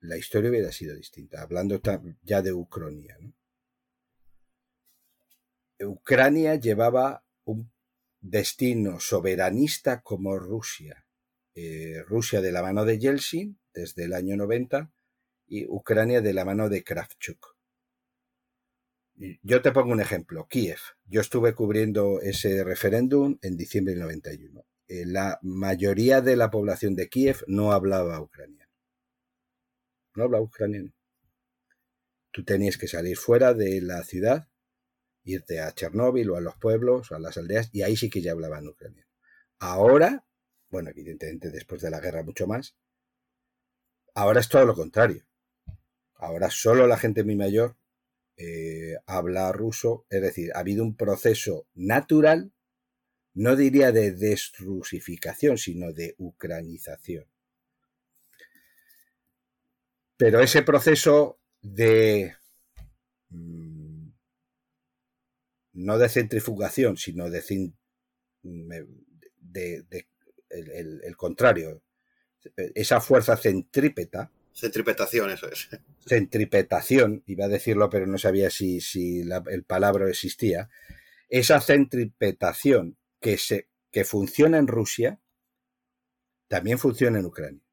[0.00, 1.80] la historia hubiera sido distinta, hablando
[2.22, 3.18] ya de Ucrania.
[5.80, 7.70] Ucrania llevaba un
[8.20, 11.06] destino soberanista como Rusia.
[11.54, 14.90] Eh, Rusia de la mano de Yeltsin desde el año 90
[15.46, 17.54] y Ucrania de la mano de Kravchuk.
[19.42, 20.80] Yo te pongo un ejemplo, Kiev.
[21.04, 24.64] Yo estuve cubriendo ese referéndum en diciembre del 91.
[24.88, 28.70] Eh, la mayoría de la población de Kiev no hablaba ucraniano.
[30.14, 30.92] No hablaba ucraniano.
[32.30, 34.48] Tú tenías que salir fuera de la ciudad,
[35.24, 38.32] irte a Chernóbil o a los pueblos a las aldeas, y ahí sí que ya
[38.32, 39.08] hablaban ucraniano.
[39.58, 40.24] Ahora,
[40.68, 42.76] bueno, evidentemente después de la guerra mucho más,
[44.14, 45.26] ahora es todo lo contrario.
[46.14, 47.76] Ahora solo la gente muy mayor
[48.36, 52.52] eh, habla ruso, es decir, ha habido un proceso natural
[53.36, 57.26] no diría de desrusificación, sino de ucranización.
[60.16, 62.34] Pero ese proceso de
[63.28, 64.08] mm,
[65.74, 67.74] no de centrifugación, sino de,
[70.48, 71.82] el, contrario,
[72.74, 74.32] esa fuerza centrípeta.
[74.54, 75.68] Centripetación, eso es.
[76.06, 80.70] Centripetación, iba a decirlo, pero no sabía si, si el palabra existía.
[81.28, 82.96] Esa centripetación
[83.26, 85.20] que, se, que funciona en Rusia,
[86.46, 87.66] también funciona en Ucrania.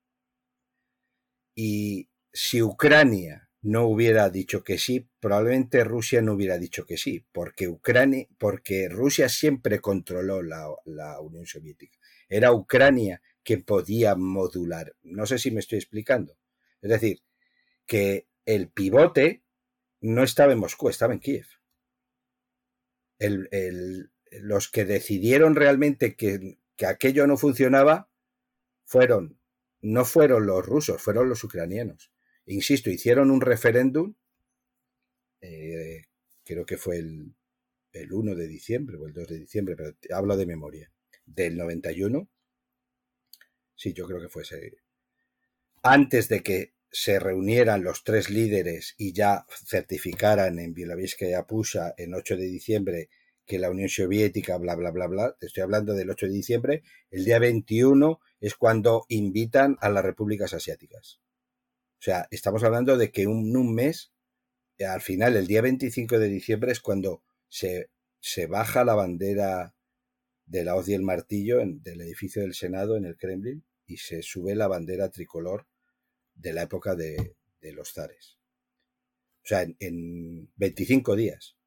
[1.54, 7.28] Y si Ucrania no hubiera dicho que sí, probablemente Rusia no hubiera dicho que sí,
[7.32, 12.00] porque Ucrania, porque Rusia siempre controló la, la Unión Soviética.
[12.28, 14.96] Era Ucrania que podía modular.
[15.04, 16.36] No sé si me estoy explicando.
[16.82, 17.22] Es decir,
[17.86, 19.44] que el pivote
[20.02, 21.46] no estaba en Moscú, estaba en Kiev.
[23.20, 28.10] El, el, los que decidieron realmente que, aquello no funcionaba
[28.84, 29.40] fueron,
[29.82, 32.12] no fueron los rusos, fueron los ucranianos.
[32.46, 34.16] Insisto, hicieron un referéndum,
[35.40, 36.04] eh,
[36.44, 37.34] creo que fue el,
[37.94, 40.92] el 1 de diciembre o el 2 de diciembre, pero hablo de memoria,
[41.26, 42.28] del 91.
[43.76, 44.78] Sí, yo creo que fue ese.
[45.84, 52.14] Antes de que se reunieran los tres líderes y ya certificaran en Bielorrusia Pusha en
[52.14, 53.10] 8 de diciembre
[53.46, 56.84] que la Unión Soviética, bla, bla, bla, bla, te estoy hablando del 8 de diciembre,
[57.12, 61.20] el día 21 es cuando invitan a las repúblicas asiáticas.
[62.00, 64.12] O sea, estamos hablando de que un, un mes,
[64.80, 67.90] al final, el día 25 de diciembre es cuando se,
[68.20, 69.76] se baja la bandera
[70.46, 73.98] de la hoz y el martillo en, del edificio del Senado en el Kremlin y
[73.98, 75.68] se sube la bandera tricolor
[76.34, 78.38] de la época de, de los zares.
[79.44, 81.58] O sea, en, en 25 días.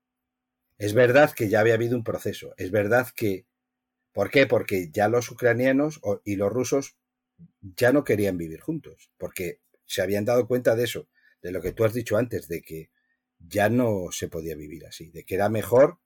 [0.78, 2.54] Es verdad que ya había habido un proceso.
[2.56, 3.46] Es verdad que.
[4.12, 4.46] ¿Por qué?
[4.46, 6.96] Porque ya los ucranianos y los rusos
[7.60, 9.10] ya no querían vivir juntos.
[9.18, 11.08] Porque se habían dado cuenta de eso,
[11.42, 12.90] de lo que tú has dicho antes, de que
[13.38, 15.98] ya no se podía vivir así, de que era mejor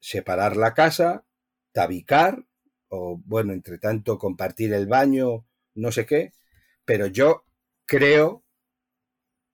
[0.00, 1.24] separar la casa,
[1.72, 2.44] tabicar,
[2.88, 6.32] o bueno, entre tanto compartir el baño, no sé qué,
[6.84, 7.44] pero yo
[7.86, 8.41] creo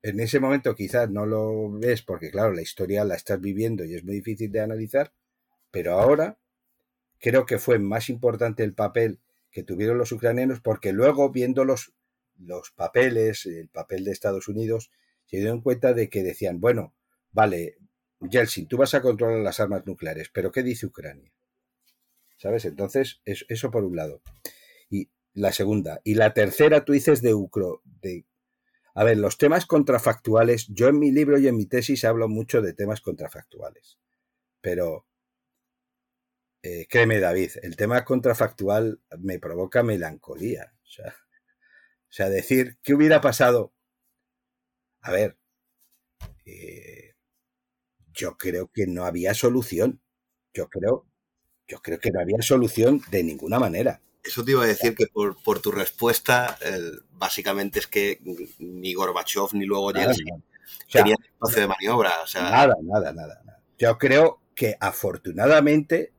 [0.02, 3.94] en ese momento quizás no lo ves porque, claro, la historia la estás viviendo y
[3.94, 5.12] es muy difícil de analizar,
[5.70, 6.38] pero ahora
[7.18, 9.20] creo que fue más importante el papel
[9.50, 11.92] que tuvieron los ucranianos porque luego viendo los,
[12.38, 14.90] los papeles, el papel de Estados Unidos,
[15.26, 16.94] se dieron cuenta de que decían, bueno,
[17.32, 17.76] vale,
[18.20, 21.32] Yeltsin, tú vas a controlar las armas nucleares, pero ¿qué dice Ucrania?
[22.36, 22.64] ¿Sabes?
[22.64, 24.22] Entonces, eso, por un lado.
[24.88, 26.00] Y la segunda.
[26.04, 28.24] Y la tercera, tú dices de, Ucro, de
[28.98, 32.62] a ver, los temas contrafactuales, yo en mi libro y en mi tesis hablo mucho
[32.62, 33.96] de temas contrafactuales,
[34.60, 35.06] pero
[36.64, 40.74] eh, créeme David, el tema contrafactual me provoca melancolía.
[40.82, 43.72] O sea, decir, ¿qué hubiera pasado?
[45.02, 45.38] A ver,
[46.44, 47.14] eh,
[48.12, 50.02] yo creo que no había solución.
[50.52, 51.06] Yo creo,
[51.68, 54.02] yo creo que no había solución de ninguna manera.
[54.22, 56.58] Eso te iba a decir que por, tu respuesta,
[57.12, 58.20] básicamente es que
[58.58, 60.44] ni Gorbachev ni luego Yeltsin
[60.90, 62.12] tenían espacio de maniobra.
[62.34, 63.62] nada, nada, nada, nada.
[63.78, 66.12] Yo creo que afortunadamente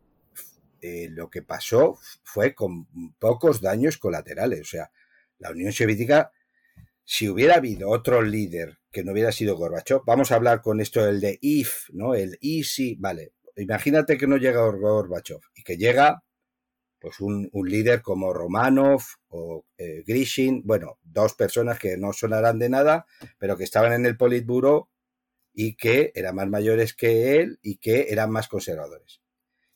[0.81, 2.87] eh, lo que pasó fue con
[3.19, 4.61] pocos daños colaterales.
[4.61, 4.91] O sea,
[5.37, 6.31] la Unión Soviética,
[7.03, 11.05] si hubiera habido otro líder que no hubiera sido Gorbachev, vamos a hablar con esto
[11.05, 12.15] el de if, ¿no?
[12.15, 13.33] El easy, vale.
[13.57, 16.23] Imagínate que no llega Gorbachev y que llega
[16.99, 22.69] pues un, líder como Romanov o eh, Grishin, bueno, dos personas que no sonarán de
[22.69, 23.05] nada,
[23.37, 24.89] pero que estaban en el Politburo
[25.53, 29.21] y que eran más mayores que él y que eran más conservadores.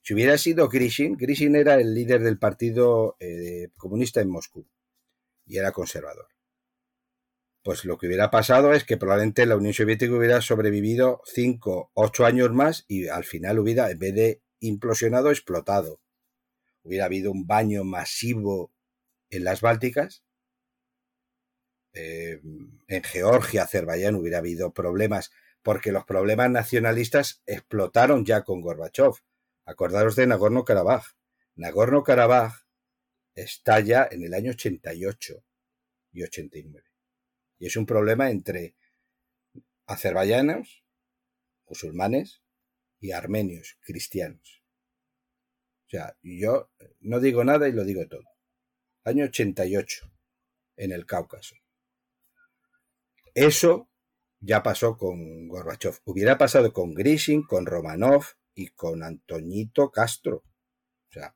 [0.01, 4.67] Si hubiera sido Grishin, Grishin era el líder del Partido eh, Comunista en Moscú
[5.45, 6.27] y era conservador.
[7.63, 12.25] Pues lo que hubiera pasado es que probablemente la Unión Soviética hubiera sobrevivido cinco, ocho
[12.25, 16.02] años más y al final hubiera, en vez de implosionado, explotado.
[16.83, 18.71] Hubiera habido un baño masivo
[19.29, 20.23] en las Bálticas.
[21.93, 22.41] Eh,
[22.87, 25.31] en Georgia, Azerbaiyán hubiera habido problemas
[25.61, 29.13] porque los problemas nacionalistas explotaron ya con Gorbachev.
[29.65, 31.15] Acordaros de Nagorno-Karabaj.
[31.55, 32.65] Nagorno-Karabaj
[33.33, 35.43] estalla en el año 88
[36.11, 36.89] y 89.
[37.59, 38.75] Y es un problema entre
[39.85, 40.83] azerbaiyanos,
[41.65, 42.43] musulmanes,
[43.03, 44.62] y armenios, cristianos.
[45.93, 46.71] Sea, yo
[47.01, 48.23] no digo nada y lo digo todo.
[49.03, 50.11] Año 88,
[50.77, 51.53] en el Cáucaso.
[53.35, 53.91] Eso
[54.39, 55.99] ya pasó con Gorbachev.
[56.05, 58.25] Hubiera pasado con Grishin, con Romanov
[58.55, 60.37] y con Antoñito Castro.
[60.37, 61.35] O sea,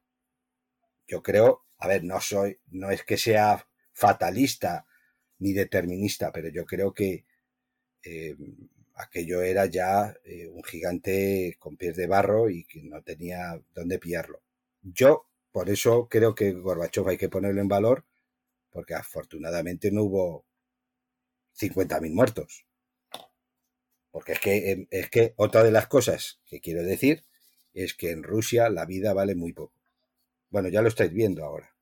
[1.05, 4.88] yo creo, a ver, no soy, no es que sea fatalista
[5.38, 7.28] ni determinista, pero yo creo que
[8.01, 8.36] eh,
[8.95, 13.99] aquello era ya eh, un gigante con pies de barro y que no tenía dónde
[13.99, 14.41] pillarlo.
[14.94, 18.06] Yo, por eso creo que Gorbachev hay que ponerlo en valor,
[18.70, 20.46] porque afortunadamente no hubo
[21.54, 22.66] 50.000 muertos.
[24.12, 27.24] Porque es que, em, es que otra de las cosas que quiero decir
[27.74, 29.74] es que en Rusia la vida vale muy poco.
[30.50, 31.76] Bueno, ya lo estáis viendo ahora.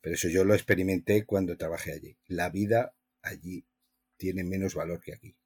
[0.00, 2.16] Pero eso yo lo experimenté cuando trabajé allí.
[2.26, 3.66] La vida allí
[4.16, 5.36] tiene menos valor que aquí.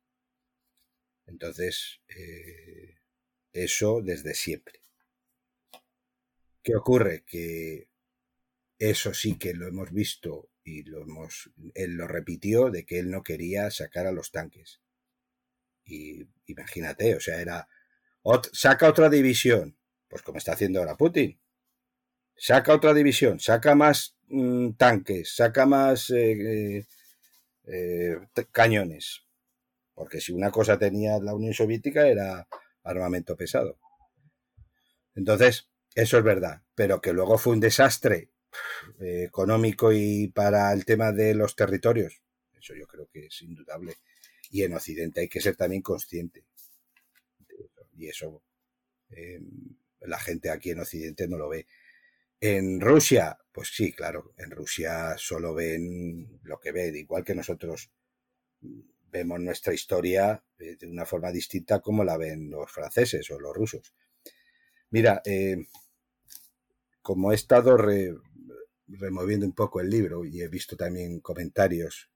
[1.27, 2.99] Entonces, eh,
[3.53, 4.81] eso desde siempre.
[6.69, 7.25] ¿Qué ocurre?
[7.25, 7.89] Que
[8.79, 13.11] eso sí que lo hemos visto y lo hemos, él lo repitió de que él
[13.11, 14.83] no quería sacar a los tanques.
[15.87, 17.71] Y imagínate, o sea, era,
[18.53, 21.41] saca otra división, pues como está haciendo ahora Putin.
[22.37, 26.87] Saca otra división, saca más mm, tanques, saca más eh, eh,
[27.65, 28.19] eh,
[28.53, 29.23] cañones.
[29.95, 32.47] Porque si una cosa tenía la Unión Soviética era
[32.83, 33.79] armamento pesado.
[35.15, 38.31] Entonces, eso es verdad, pero que luego fue un desastre
[39.01, 42.23] económico y para el tema de los territorios,
[42.57, 43.97] eso yo creo que es indudable.
[44.51, 46.45] Y en Occidente hay que ser también consciente.
[47.97, 48.45] Y eso
[49.11, 51.67] em, la gente aquí en Occidente no lo ve.
[52.41, 57.91] En Rusia, pues sí, claro, en Rusia solo ven lo que ven, igual que nosotros
[59.11, 63.93] vemos nuestra historia de una forma distinta como la ven los franceses o los rusos.
[64.91, 65.67] Mira, em,
[67.09, 67.79] como he estado
[68.87, 72.11] removiendo un poco el libro y he visto también comentarios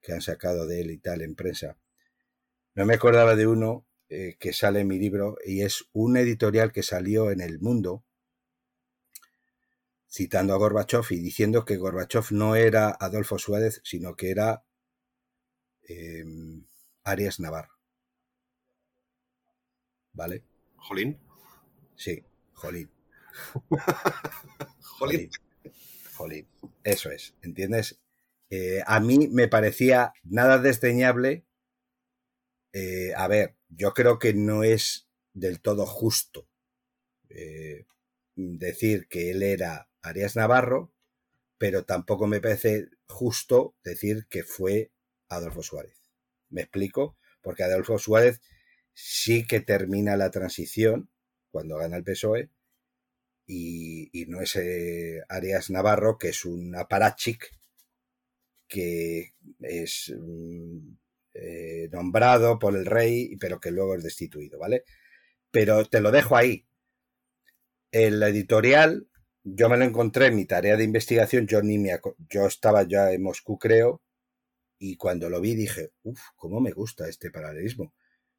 [0.00, 1.76] que han sacado de él y tal en prensa.
[2.76, 6.70] No me acordaba de uno eh, que sale en mi libro y es un editorial
[6.70, 8.04] que salió en El Mundo
[10.08, 14.64] citando a Gorbachev y diciendo que Gorbachev no era Adolfo Suárez, sino que era
[15.82, 16.64] em,
[17.02, 17.74] Arias Navarro.
[20.12, 20.44] ¿Vale?
[20.76, 21.18] ¿Jolín?
[21.96, 22.22] Sí,
[22.52, 22.95] Jolín.
[24.80, 25.30] Jolín.
[26.14, 26.48] Jolín.
[26.84, 27.98] Eso es, ¿entiendes?
[28.50, 31.44] Eh, a mí me parecía nada desdeñable.
[32.72, 36.48] Eh, a ver, yo creo que no es del todo justo
[37.28, 37.86] eh,
[38.34, 40.92] decir que él era Arias Navarro,
[41.58, 44.90] pero tampoco me parece justo decir que fue
[45.28, 45.98] Adolfo Suárez.
[46.50, 47.16] ¿Me explico?
[47.42, 48.40] Porque Adolfo Suárez
[48.92, 51.10] sí que termina la transición
[51.50, 52.50] cuando gana el PSOE
[53.46, 54.58] y, no es
[55.28, 57.50] Arias Navarro, que es un aparachic
[58.68, 60.96] que es mm,
[61.34, 64.84] eh, nombrado por el rey, pero que luego es destituido, ¿vale?
[65.50, 66.66] Pero te lo dejo ahí.
[67.92, 69.08] El editorial,
[69.44, 71.98] yo me lo encontré en mi tarea de investigación, yo ni me
[72.30, 74.02] yo estaba ya en Moscú, creo,
[74.78, 77.94] y cuando lo vi dije, uff, cómo me gusta este paralelismo.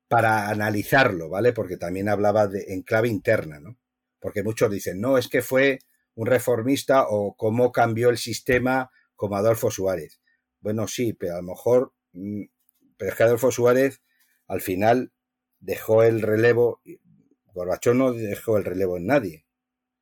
[0.07, 1.53] Para analizarlo, ¿vale?
[1.53, 3.77] Porque también hablaba de en clave interna, ¿no?
[4.19, 5.79] Porque muchos dicen, no, es que fue
[6.15, 10.19] un reformista o cómo cambió el sistema como Adolfo Suárez.
[10.59, 12.43] Bueno, sí, pero a lo mejor, mm,
[12.97, 14.01] pero es que Adolfo Suárez
[14.47, 15.11] al final
[15.59, 16.81] dejó el relevo,
[17.53, 19.45] Gorbachov no dejó el relevo en nadie.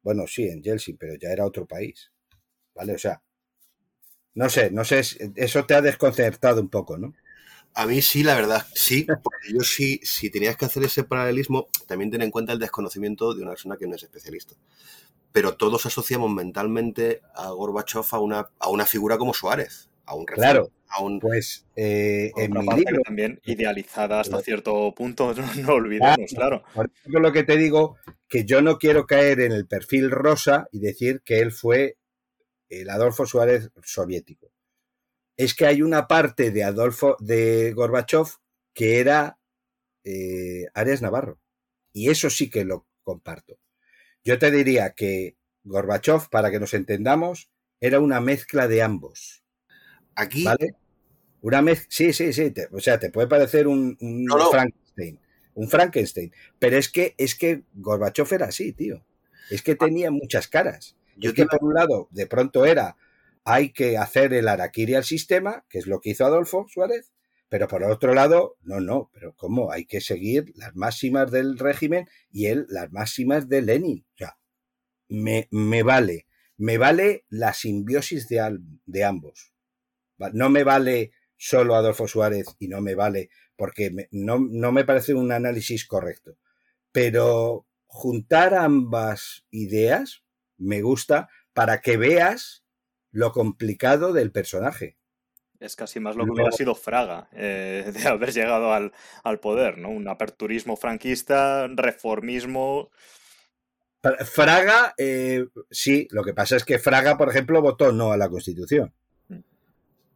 [0.02, 2.12] Bueno, sí, en Yeltsin, pero ya era otro país.
[2.74, 2.94] ¿Vale?
[2.94, 3.24] O sea,
[4.36, 5.02] no sé, no sé,
[5.36, 7.14] eso te ha desconcertado un poco, ¿no?
[7.78, 11.68] A mí sí, la verdad, sí, porque yo sí, si tenías que hacer ese paralelismo,
[11.88, 14.56] también ten en cuenta el desconocimiento de una persona que no es especialista.
[15.34, 20.24] Pero todos asociamos mentalmente a Gorbachev a una, a una figura como Suárez, a un
[20.24, 23.02] Claro, a un, pues eh, en mi libro...
[23.04, 26.64] También idealizada hasta cierto punto, no, olvidemos, claro.
[26.74, 27.98] Por eso lo que te digo,
[28.30, 31.98] que yo no quiero caer en el perfil rosa y decir que él fue
[32.70, 34.55] el Adolfo Suárez soviético.
[35.38, 38.28] Es que hay una parte de Adolfo, de Gorbachev,
[38.74, 39.40] que era
[40.04, 41.40] eh, Arias Navarro.
[41.92, 43.58] Y eso sí que lo comparto.
[44.24, 49.44] Yo te diría que Gorbachev, para que nos entendamos, era una mezcla de ambos.
[50.16, 50.44] Aquí.
[50.44, 50.76] ¿Vale?
[51.42, 51.88] Una mezcla.
[51.90, 52.54] Sí, sí, sí.
[52.72, 53.98] o sea, te puede parecer un,
[54.52, 55.20] Frankenstein.
[55.54, 56.32] Un Frankenstein.
[56.60, 59.06] Pero es que, es que Gorbachev era así, tío.
[59.50, 60.96] Es que tenía muchas caras.
[61.18, 62.98] Yo que por un lado, de pronto era
[63.46, 67.14] hay que hacer el araquiri al sistema, que es lo que hizo Adolfo Suárez,
[67.48, 69.72] pero por otro lado, no, no, pero ¿cómo?
[69.72, 74.06] Hay que seguir las máximas del régimen y él las máximas de Lenin.
[74.16, 74.38] O sea,
[75.08, 76.26] me, me vale,
[76.58, 79.54] me vale la simbiosis de, de ambos.
[80.34, 85.14] No me vale solo Adolfo Suárez y no me vale porque no, no me parece
[85.14, 86.38] un análisis correcto.
[86.92, 90.24] Pero juntar ambas ideas
[90.58, 92.65] me gusta para que veas
[93.16, 94.98] lo complicado del personaje.
[95.62, 99.90] Es casi más lo que hubiera sido Fraga, eh, de haber llegado al, poder, ¿no?
[99.90, 102.92] Un aperturismo franquista, reformismo.
[104.26, 108.28] Fraga, eh, sí, lo que pasa es que Fraga, por ejemplo, votó no a la
[108.28, 108.94] Constitución.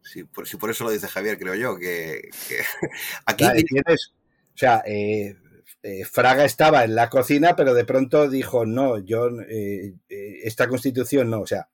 [0.04, 2.30] Sí, por, por eso lo dice Javier, creo yo, que,
[3.26, 3.45] aquí...
[3.66, 4.14] tienes,
[4.54, 5.38] o sea, eh,
[5.82, 10.68] eh, Fraga estaba en la cocina, pero de pronto dijo, no, yo, eh, eh, esta
[10.68, 11.70] constitución no, o sea,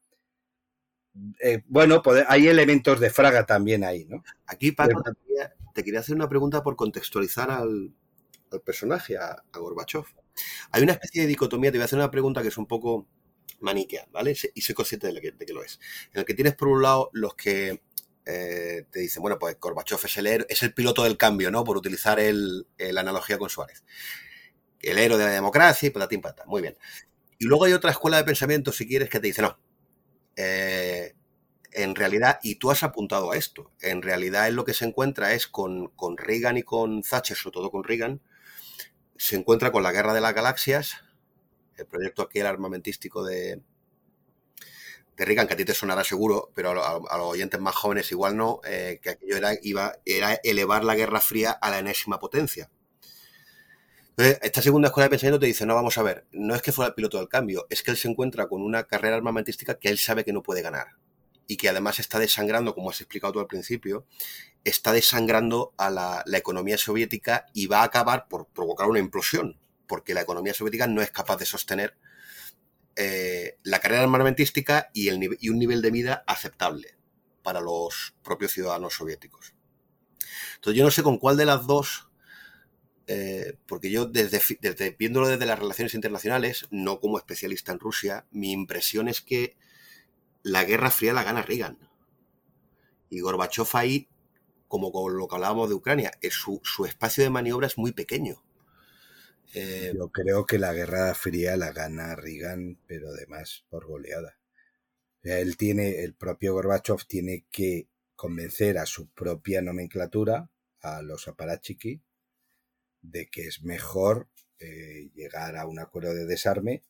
[1.67, 4.23] bueno, hay elementos de Fraga también ahí, ¿no?
[4.47, 5.01] Aquí, Paco,
[5.73, 7.93] te quería hacer una pregunta por contextualizar al,
[8.65, 10.05] personaje, a, a, Gorbachev.
[10.71, 13.07] Hay una especie de dicotomía, te voy a hacer una pregunta que es un poco
[13.59, 14.35] maniquea, ¿vale?
[14.53, 15.79] Y soy consciente de, que, de que lo es.
[16.13, 17.81] En el que tienes por un lado los que
[18.25, 21.63] eh, te dicen, bueno, pues Gorbachev es el, es el piloto del cambio, ¿no?
[21.63, 23.83] Por utilizar el, la analogía con Suárez.
[24.81, 26.45] El héroe de la democracia y patatín patata.
[26.47, 26.77] Muy bien.
[27.37, 29.57] Y luego hay otra escuela de pensamiento, si quieres, que te dice, no.
[30.35, 31.15] Eh,
[31.71, 35.33] en realidad, y tú has apuntado a esto, en realidad es lo que se encuentra
[35.33, 38.21] es con, con Reagan y con Thatcher, sobre todo con Reagan,
[39.17, 40.93] se encuentra con la guerra de las galaxias,
[41.75, 43.61] el proyecto aquel armamentístico de,
[45.17, 48.37] de Reagan, que a ti te sonará seguro, pero a, los oyentes más jóvenes igual
[48.37, 52.69] no, eh, que aquello era, iba, era elevar la Guerra Fría a la enésima potencia.
[54.17, 56.71] Entonces, esta segunda escuela de pensamiento te dice, no, vamos a ver, no es que
[56.71, 59.89] fuera el piloto del cambio, es que él se encuentra con una carrera armamentística que
[59.89, 60.95] él sabe que no puede ganar
[61.47, 64.05] y que además está desangrando, como has explicado tú al principio,
[64.63, 70.13] está desangrando a la, economía soviética y va a acabar por provocar una implosión, porque
[70.13, 71.97] la economía soviética no es capaz de sostener
[72.95, 76.95] eh, la carrera armamentística y, el, y un nivel de vida aceptable
[77.43, 79.53] para los propios ciudadanos soviéticos.
[80.55, 82.09] Entonces yo no sé con cuál de las dos,
[83.07, 84.39] eh, porque yo desde,
[84.97, 89.55] viéndolo desde las relaciones internacionales, no como especialista en Rusia, mi impresión es que
[90.43, 91.77] la Guerra Fría la gana Reagan.
[93.09, 94.09] Y Gorbachev ahí,
[94.67, 97.91] como con lo que hablábamos de Ucrania, es su, su espacio de maniobra es muy
[97.91, 98.43] pequeño.
[99.53, 104.37] Eh, Yo creo que la Guerra Fría la gana Reagan, pero además por goleada.
[105.21, 110.49] Él tiene, el propio Gorbachev tiene que convencer a su propia nomenclatura,
[110.81, 112.01] a los aparachiki,
[113.11, 114.29] de que es mejor
[114.59, 116.83] eh, llegar a un acuerdo de desarme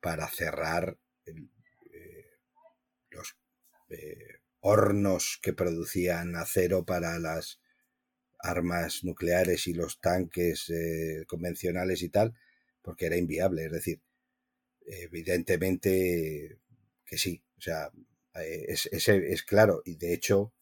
[0.00, 2.30] para cerrar eh,
[3.10, 3.36] los
[4.60, 7.60] hornos que producían acero para las
[8.38, 12.34] armas nucleares y los tanques eh, convencionales y tal,
[12.82, 13.66] porque era inviable.
[13.66, 14.00] Es decir,
[14.86, 16.58] evidentemente
[17.04, 17.42] que sí.
[17.58, 17.90] O sea,
[18.34, 19.82] eh, es, es, claro.
[19.84, 20.52] Y de hecho,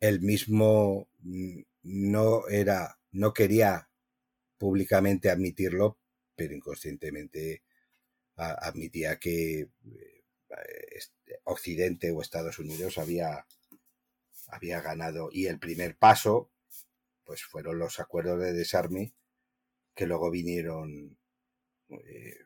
[0.00, 3.88] él mismo mm, no era, no quería
[4.58, 5.98] públicamente admitirlo,
[6.36, 7.62] pero inconscientemente
[8.36, 11.00] admitía que eh,
[11.44, 13.46] Occidente o Estados Unidos había,
[14.48, 16.50] había ganado y el primer paso
[17.24, 19.14] pues fueron los acuerdos de desarme
[19.94, 21.16] que luego vinieron
[21.88, 22.38] eh,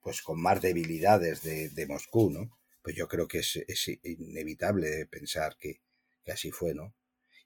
[0.00, 2.58] pues con más debilidades de, Moscú, ¿no?
[2.82, 5.80] Pues yo creo que es, inevitable pensar que,
[6.22, 6.94] que, así fue, ¿no?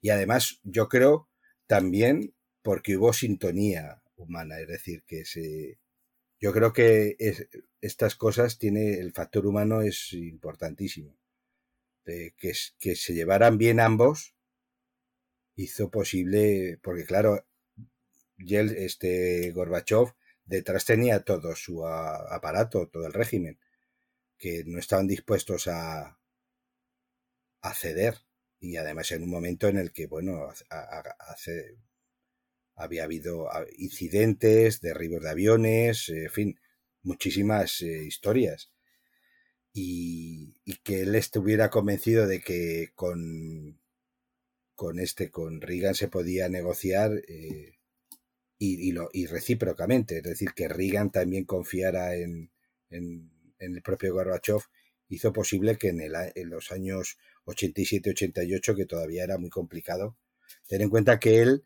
[0.01, 1.29] Y además yo creo
[1.67, 2.33] también
[2.69, 5.79] porque hubo sintonía humana, es decir, que se...
[6.39, 7.17] Yo creo que
[7.81, 11.17] estas cosas tiene, el factor humano es importantísimo.
[12.05, 14.35] que, que se llevaran bien ambos
[15.55, 17.43] hizo posible, porque claro,
[18.37, 20.13] este Gorbachev
[20.45, 23.57] detrás tenía todo su aparato, todo el régimen,
[24.37, 26.19] que no estaban dispuestos a,
[27.61, 28.19] a ceder.
[28.59, 31.79] Y además en un momento en el que, bueno, hace,
[32.79, 36.59] había habido incidentes, derribos de aviones, en fin,
[37.03, 38.71] muchísimas eh, historias.
[39.73, 43.79] Y, y, que él estuviera convencido de que con,
[44.75, 47.77] con este, con Reagan se podía negociar eh,
[48.57, 52.51] y, lo, y recíprocamente, es decir, que Reagan también confiara en,
[52.89, 53.29] en,
[53.59, 54.61] el propio Gorbachev,
[55.09, 60.17] hizo posible que en, el, en los años 87-88, que todavía era muy complicado,
[60.67, 61.65] ten en cuenta que él,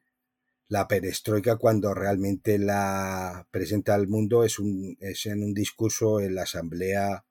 [0.67, 6.35] la perestroika, cuando realmente la presenta al mundo, es, un, es en un discurso en
[6.35, 7.25] la Asamblea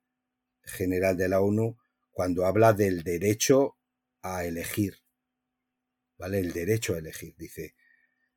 [0.63, 1.77] General de la ONU,
[2.11, 3.79] cuando habla del derecho
[4.23, 4.99] a elegir,
[6.19, 6.39] ¿vale?
[6.39, 7.75] El derecho a elegir, dice,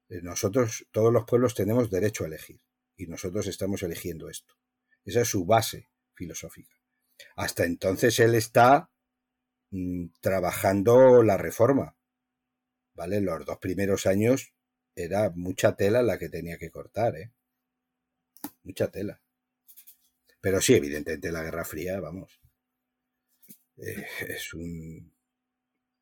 [0.10, 2.62] eh, nosotros, todos los pueblos tenemos derecho a elegir
[2.98, 4.56] y nosotros estamos eligiendo esto.
[5.04, 6.76] Esa es su base filosófica.
[7.36, 8.90] Hasta entonces él está
[9.72, 11.98] mm, trabajando la reforma.
[12.94, 13.20] ¿Vale?
[13.20, 14.55] Los dos primeros años
[14.96, 17.32] era mucha tela la que tenía que cortar, ¿eh?
[18.64, 19.22] Mucha tela.
[20.42, 22.40] Pero sí, evidentemente la Guerra Fría, vamos.
[23.78, 25.12] Eh, es un.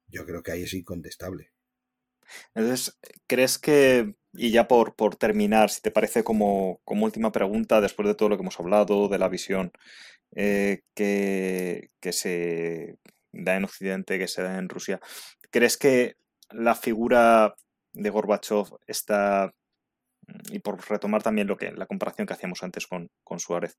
[0.07, 1.51] Yo creo que ahí es incontestable.
[2.53, 2.97] Entonces,
[3.27, 8.07] ¿crees que, y ya por, por terminar, si te parece como, como, última pregunta, después
[8.07, 9.71] de todo lo que hemos hablado, de la visión
[10.35, 12.97] eh, que, que se
[13.31, 14.99] da en Occidente, que se da en Rusia,
[15.51, 16.17] ¿crees que
[16.51, 17.55] la figura
[17.93, 19.53] de Gorbachev está,
[20.51, 23.77] y por retomar también lo que, la comparación que hacíamos antes con, con Suárez,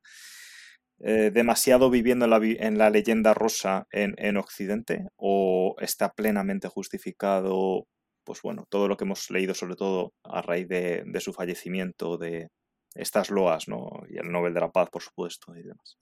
[1.00, 6.68] eh, demasiado viviendo en la, en la leyenda rosa en, en, Occidente o está plenamente
[6.68, 7.88] justificado
[8.24, 12.48] pues bueno, todo lo que hemos leído, sobre todo a raíz de, su fallecimiento, de
[12.94, 13.90] estas loas, ¿no?
[14.08, 15.98] Y el Nobel de la Paz, por supuesto, y demás.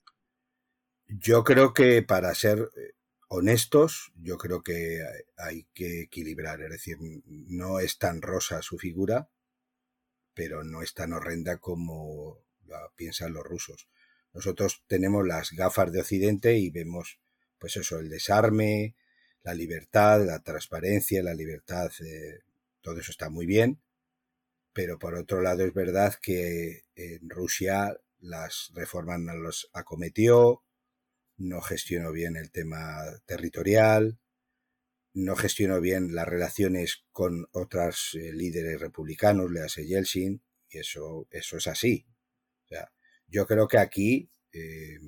[1.07, 2.93] Yo creo que para ser eh,
[3.35, 5.01] honestos, yo creo que
[5.37, 9.27] hay que equilibrar, es decir, no es tan rosa su figura,
[10.35, 12.37] pero no es tan horrenda como
[12.67, 13.89] la piensan los rusos.
[14.33, 17.19] Nosotros tenemos las gafas de Occidente y vemos,
[17.57, 18.95] pues eso, el desarme,
[19.41, 22.41] la libertad, la transparencia, la libertad, eh,
[22.81, 23.81] todo eso está muy bien,
[24.73, 30.63] pero por otro lado es verdad que en Rusia las reformas no los acometió,
[31.43, 34.19] no gestionó bien el tema territorial,
[35.13, 41.27] no gestionó bien las relaciones con otros eh, líderes republicanos, le hace Yeltsin, y eso,
[41.29, 42.07] eso es así.
[42.65, 42.91] O sea,
[43.27, 44.99] yo creo que aquí, eh,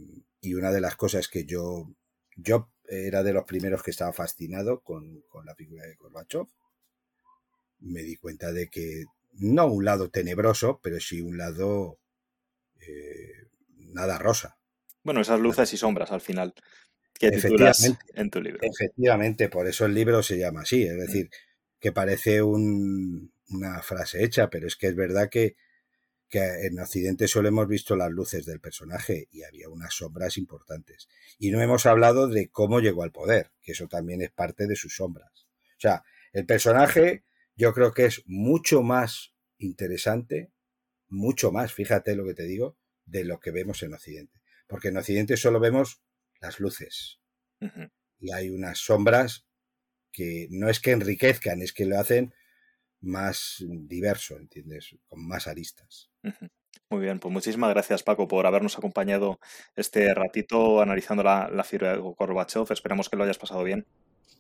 [0.42, 1.96] y una de las cosas que yo,
[2.36, 6.48] yo era de los primeros que estaba fascinado con, la figura de Gorbachev.
[7.80, 12.00] Me di cuenta de que no un lado tenebroso, pero sí un lado
[12.80, 13.48] eh,
[13.78, 14.60] nada rosa.
[15.06, 16.54] Bueno, esas luces y sombras al final
[17.18, 18.60] que titulas en tu libro.
[18.62, 21.00] Efectivamente, por eso el libro se llama así, es mm.
[21.00, 21.30] decir,
[21.80, 25.56] que parece una frase hecha, pero es que es verdad que
[26.30, 31.08] que en Occidente solo hemos visto las luces del personaje y había unas sombras importantes.
[31.38, 34.76] Y no hemos hablado de cómo llegó al poder, que eso también es parte de
[34.76, 35.48] sus sombras.
[35.78, 36.04] O sea,
[36.34, 37.24] el personaje
[37.56, 40.52] yo creo que es mucho más interesante,
[41.08, 44.42] mucho más, fíjate lo que te digo, de lo que vemos en Occidente.
[44.68, 46.02] Porque en Occidente solo vemos
[46.42, 47.20] las luces.
[48.20, 49.46] Y hay unas sombras
[50.12, 52.34] que no es que enriquezcan, es que lo hacen
[53.02, 54.96] más diverso, ¿entiendes?
[55.08, 56.10] Con más aristas.
[56.90, 59.40] Muy bien, pues muchísimas gracias Paco por habernos acompañado
[59.76, 62.72] este ratito analizando la, la figura de Gorbachev.
[62.72, 63.86] Esperamos que lo hayas pasado bien.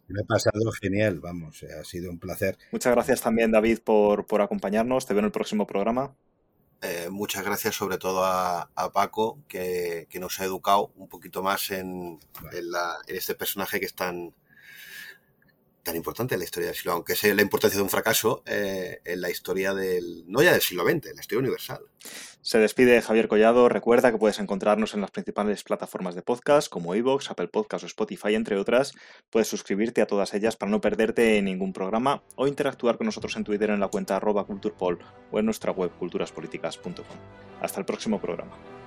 [0.08, 2.58] Me he pasado genial, vamos, ha sido un placer.
[2.72, 5.08] Muchas gracias también David por, por acompañarnos.
[5.08, 6.16] Te veo en el próximo programa.
[6.88, 12.20] Eh, muchas gracias sobre todo a, Paco que, nos ha educado un poquito más en,
[12.52, 12.66] en,
[13.08, 14.36] este personaje que es tan,
[15.86, 19.00] tan importante en la historia del siglo, aunque sea la importancia de un fracaso eh,
[19.06, 21.80] en la historia del, no ya del siglo XX, en la historia universal.
[22.42, 23.70] Se despide Javier Collado.
[23.70, 27.88] Recuerda que puedes encontrarnos en las principales plataformas de podcast como iVoox, Apple Podcasts o
[27.88, 28.94] Spotify, entre otras.
[29.30, 33.44] Puedes suscribirte a todas ellas para no perderte ningún programa o interactuar con nosotros en
[33.46, 35.00] Twitter en la cuenta arroba culturpol
[35.32, 37.06] o en nuestra web culturaspoliticas.com.
[37.62, 38.85] Hasta el próximo programa.